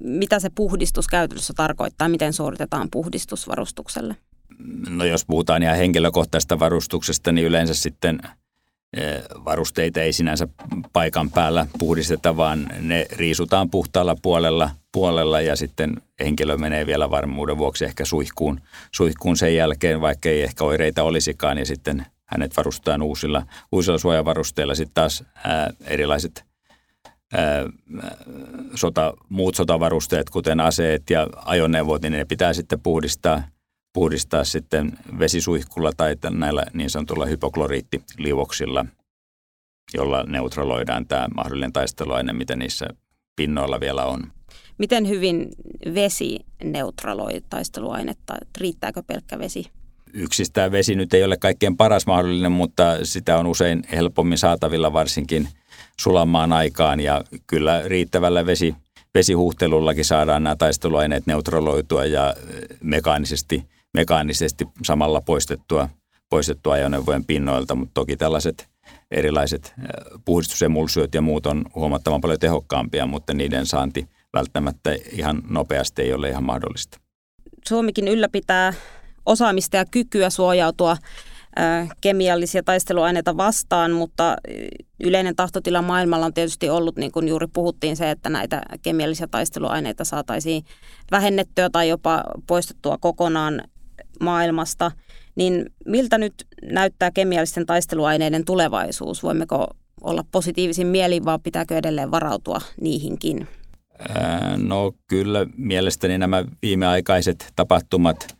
Mitä 0.00 0.40
se 0.40 0.50
puhdistus 0.54 1.08
käytännössä 1.08 1.52
tarkoittaa? 1.56 2.08
Miten 2.08 2.32
suoritetaan 2.32 2.88
puhdistusvarustukselle? 2.90 4.16
No 4.88 5.04
jos 5.04 5.24
puhutaan 5.26 5.62
ihan 5.62 5.76
henkilökohtaisesta 5.76 6.58
varustuksesta, 6.58 7.32
niin 7.32 7.46
yleensä 7.46 7.74
sitten– 7.74 8.20
varusteita 9.44 10.00
ei 10.00 10.12
sinänsä 10.12 10.48
paikan 10.92 11.30
päällä 11.30 11.66
puhdisteta, 11.78 12.36
vaan 12.36 12.68
ne 12.80 13.06
riisutaan 13.12 13.70
puhtaalla 13.70 14.16
puolella, 14.22 14.70
puolella 14.92 15.40
ja 15.40 15.56
sitten 15.56 16.02
henkilö 16.20 16.56
menee 16.56 16.86
vielä 16.86 17.10
varmuuden 17.10 17.58
vuoksi 17.58 17.84
ehkä 17.84 18.04
suihkuun, 18.04 18.60
suihkuun 18.92 19.36
sen 19.36 19.56
jälkeen, 19.56 20.00
vaikka 20.00 20.28
ei 20.28 20.42
ehkä 20.42 20.64
oireita 20.64 21.02
olisikaan 21.02 21.58
ja 21.58 21.66
sitten 21.66 22.06
hänet 22.24 22.56
varustetaan 22.56 23.02
uusilla, 23.02 23.42
uusilla 23.72 23.98
suojavarusteilla. 23.98 24.74
Sitten 24.74 24.94
taas 24.94 25.24
ää, 25.44 25.70
erilaiset 25.84 26.44
sota, 28.74 29.14
muut 29.28 29.54
sotavarusteet, 29.54 30.30
kuten 30.30 30.60
aseet 30.60 31.10
ja 31.10 31.26
ajoneuvot, 31.44 32.02
niin 32.02 32.12
ne 32.12 32.24
pitää 32.24 32.52
sitten 32.52 32.80
puhdistaa, 32.80 33.42
puhdistaa 33.98 34.44
sitten 34.44 34.92
vesisuihkulla 35.18 35.92
tai 35.96 36.16
näillä 36.30 36.64
niin 36.72 36.90
sanotulla 36.90 37.26
hypokloriittiliuoksilla, 37.26 38.84
jolla 39.94 40.22
neutraloidaan 40.22 41.06
tämä 41.06 41.28
mahdollinen 41.34 41.72
taisteluaine, 41.72 42.32
mitä 42.32 42.56
niissä 42.56 42.86
pinnoilla 43.36 43.80
vielä 43.80 44.04
on. 44.04 44.32
Miten 44.78 45.08
hyvin 45.08 45.48
vesi 45.94 46.38
neutraloi 46.64 47.40
taisteluainetta? 47.50 48.34
Riittääkö 48.58 49.02
pelkkä 49.06 49.38
vesi? 49.38 49.66
Yksistään 50.12 50.72
vesi 50.72 50.94
nyt 50.94 51.14
ei 51.14 51.24
ole 51.24 51.36
kaikkein 51.36 51.76
paras 51.76 52.06
mahdollinen, 52.06 52.52
mutta 52.52 53.04
sitä 53.04 53.38
on 53.38 53.46
usein 53.46 53.82
helpommin 53.92 54.38
saatavilla 54.38 54.92
varsinkin 54.92 55.48
sulamaan 56.00 56.52
aikaan 56.52 57.00
ja 57.00 57.24
kyllä 57.46 57.82
riittävällä 57.86 58.46
vesi, 58.46 58.74
vesihuhtelullakin 59.14 60.04
saadaan 60.04 60.42
nämä 60.42 60.56
taisteluaineet 60.56 61.26
neutraloitua 61.26 62.04
ja 62.04 62.34
mekaanisesti, 62.82 63.64
mekaanisesti 63.94 64.64
samalla 64.84 65.20
poistettua, 65.20 65.88
poistettua 66.30 66.74
ajoneuvojen 66.74 67.24
pinnoilta, 67.24 67.74
mutta 67.74 67.94
toki 67.94 68.16
tällaiset 68.16 68.68
erilaiset 69.10 69.74
puhdistusemulsiot 70.24 71.14
ja 71.14 71.20
muut 71.20 71.46
on 71.46 71.64
huomattavan 71.74 72.20
paljon 72.20 72.40
tehokkaampia, 72.40 73.06
mutta 73.06 73.34
niiden 73.34 73.66
saanti 73.66 74.08
välttämättä 74.32 74.96
ihan 75.12 75.42
nopeasti 75.50 76.02
ei 76.02 76.12
ole 76.12 76.28
ihan 76.28 76.44
mahdollista. 76.44 76.98
Suomikin 77.68 78.08
ylläpitää 78.08 78.72
osaamista 79.26 79.76
ja 79.76 79.84
kykyä 79.90 80.30
suojautua 80.30 80.96
kemiallisia 82.00 82.62
taisteluaineita 82.62 83.36
vastaan, 83.36 83.92
mutta 83.92 84.36
yleinen 85.04 85.36
tahtotila 85.36 85.82
maailmalla 85.82 86.26
on 86.26 86.34
tietysti 86.34 86.70
ollut, 86.70 86.96
niin 86.96 87.12
kuin 87.12 87.28
juuri 87.28 87.46
puhuttiin, 87.46 87.96
se, 87.96 88.10
että 88.10 88.28
näitä 88.28 88.62
kemiallisia 88.82 89.28
taisteluaineita 89.28 90.04
saataisiin 90.04 90.64
vähennettyä 91.10 91.70
tai 91.70 91.88
jopa 91.88 92.24
poistettua 92.46 92.98
kokonaan 93.00 93.62
maailmasta. 94.20 94.90
Niin 95.34 95.66
miltä 95.86 96.18
nyt 96.18 96.34
näyttää 96.62 97.10
kemiallisten 97.10 97.66
taisteluaineiden 97.66 98.44
tulevaisuus? 98.44 99.22
Voimmeko 99.22 99.66
olla 100.00 100.24
positiivisin 100.32 100.86
mielin, 100.86 101.24
vai 101.24 101.38
pitääkö 101.42 101.78
edelleen 101.78 102.10
varautua 102.10 102.60
niihinkin? 102.80 103.48
No 104.56 104.92
kyllä 105.06 105.46
mielestäni 105.56 106.18
nämä 106.18 106.44
viimeaikaiset 106.62 107.52
tapahtumat 107.56 108.36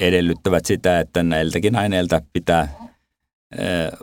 edellyttävät 0.00 0.66
sitä, 0.66 1.00
että 1.00 1.22
näiltäkin 1.22 1.76
aineilta 1.76 2.22
pitää 2.32 2.74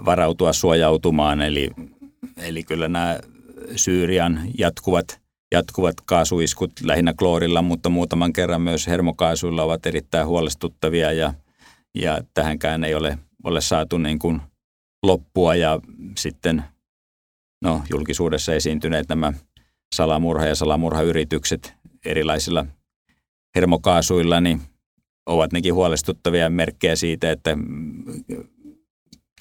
varautua 0.05 0.53
suojautumaan. 0.53 1.41
Eli, 1.41 1.71
eli 2.37 2.63
kyllä 2.63 2.87
nämä 2.87 3.19
Syyrian 3.75 4.41
jatkuvat, 4.57 5.19
jatkuvat 5.51 5.95
kaasuiskut 6.05 6.71
lähinnä 6.83 7.13
kloorilla, 7.13 7.61
mutta 7.61 7.89
muutaman 7.89 8.33
kerran 8.33 8.61
myös 8.61 8.87
hermokaasuilla 8.87 9.63
ovat 9.63 9.85
erittäin 9.85 10.27
huolestuttavia 10.27 11.11
ja, 11.11 11.33
ja 11.95 12.21
tähänkään 12.33 12.83
ei 12.83 12.95
ole, 12.95 13.17
ole 13.43 13.61
saatu 13.61 13.97
niin 13.97 14.19
kuin 14.19 14.41
loppua 15.03 15.55
ja 15.55 15.79
sitten 16.17 16.63
no, 17.61 17.81
julkisuudessa 17.89 18.53
esiintyneet 18.53 19.09
nämä 19.09 19.33
salamurha- 19.95 20.45
ja 20.45 20.55
salamurhayritykset 20.55 21.73
erilaisilla 22.05 22.65
hermokaasuilla, 23.55 24.41
niin 24.41 24.61
ovat 25.25 25.53
nekin 25.53 25.73
huolestuttavia 25.73 26.49
merkkejä 26.49 26.95
siitä, 26.95 27.31
että 27.31 27.57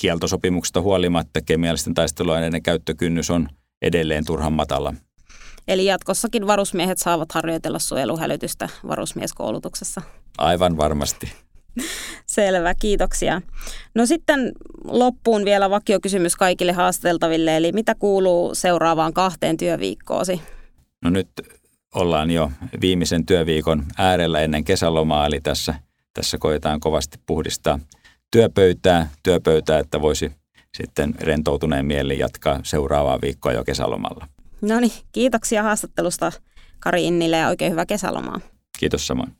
kieltosopimuksesta 0.00 0.80
huolimatta 0.80 1.40
kemiallisten 1.40 1.94
taisteluaineiden 1.94 2.62
käyttökynnys 2.62 3.30
on 3.30 3.48
edelleen 3.82 4.24
turhan 4.24 4.52
matala. 4.52 4.94
Eli 5.68 5.84
jatkossakin 5.84 6.46
varusmiehet 6.46 6.98
saavat 6.98 7.32
harjoitella 7.32 7.78
suojeluhälytystä 7.78 8.68
varusmieskoulutuksessa. 8.88 10.02
Aivan 10.38 10.76
varmasti. 10.76 11.32
Selvä, 12.26 12.74
kiitoksia. 12.74 13.42
No 13.94 14.06
sitten 14.06 14.52
loppuun 14.84 15.44
vielä 15.44 15.70
vakiokysymys 15.70 16.36
kaikille 16.36 16.72
haasteltaville, 16.72 17.56
eli 17.56 17.72
mitä 17.72 17.94
kuuluu 17.94 18.54
seuraavaan 18.54 19.12
kahteen 19.12 19.56
työviikkoosi? 19.56 20.40
No 21.02 21.10
nyt 21.10 21.28
ollaan 21.94 22.30
jo 22.30 22.50
viimeisen 22.80 23.26
työviikon 23.26 23.84
äärellä 23.98 24.40
ennen 24.40 24.64
kesälomaa, 24.64 25.26
eli 25.26 25.40
tässä, 25.40 25.74
tässä 26.14 26.38
koetaan 26.38 26.80
kovasti 26.80 27.18
puhdistaa 27.26 27.78
työpöytää, 28.30 29.08
työpöytää, 29.22 29.78
että 29.78 30.00
voisi 30.00 30.32
sitten 30.74 31.14
rentoutuneen 31.20 31.86
mieli 31.86 32.18
jatkaa 32.18 32.60
seuraavaa 32.62 33.20
viikkoa 33.22 33.52
jo 33.52 33.64
kesälomalla. 33.64 34.26
No 34.68 34.80
niin, 34.80 34.92
kiitoksia 35.12 35.62
haastattelusta 35.62 36.32
Kari 36.80 37.04
Innille 37.04 37.36
ja 37.36 37.48
oikein 37.48 37.70
hyvää 37.72 37.86
kesälomaa. 37.86 38.40
Kiitos 38.78 39.06
samoin. 39.06 39.36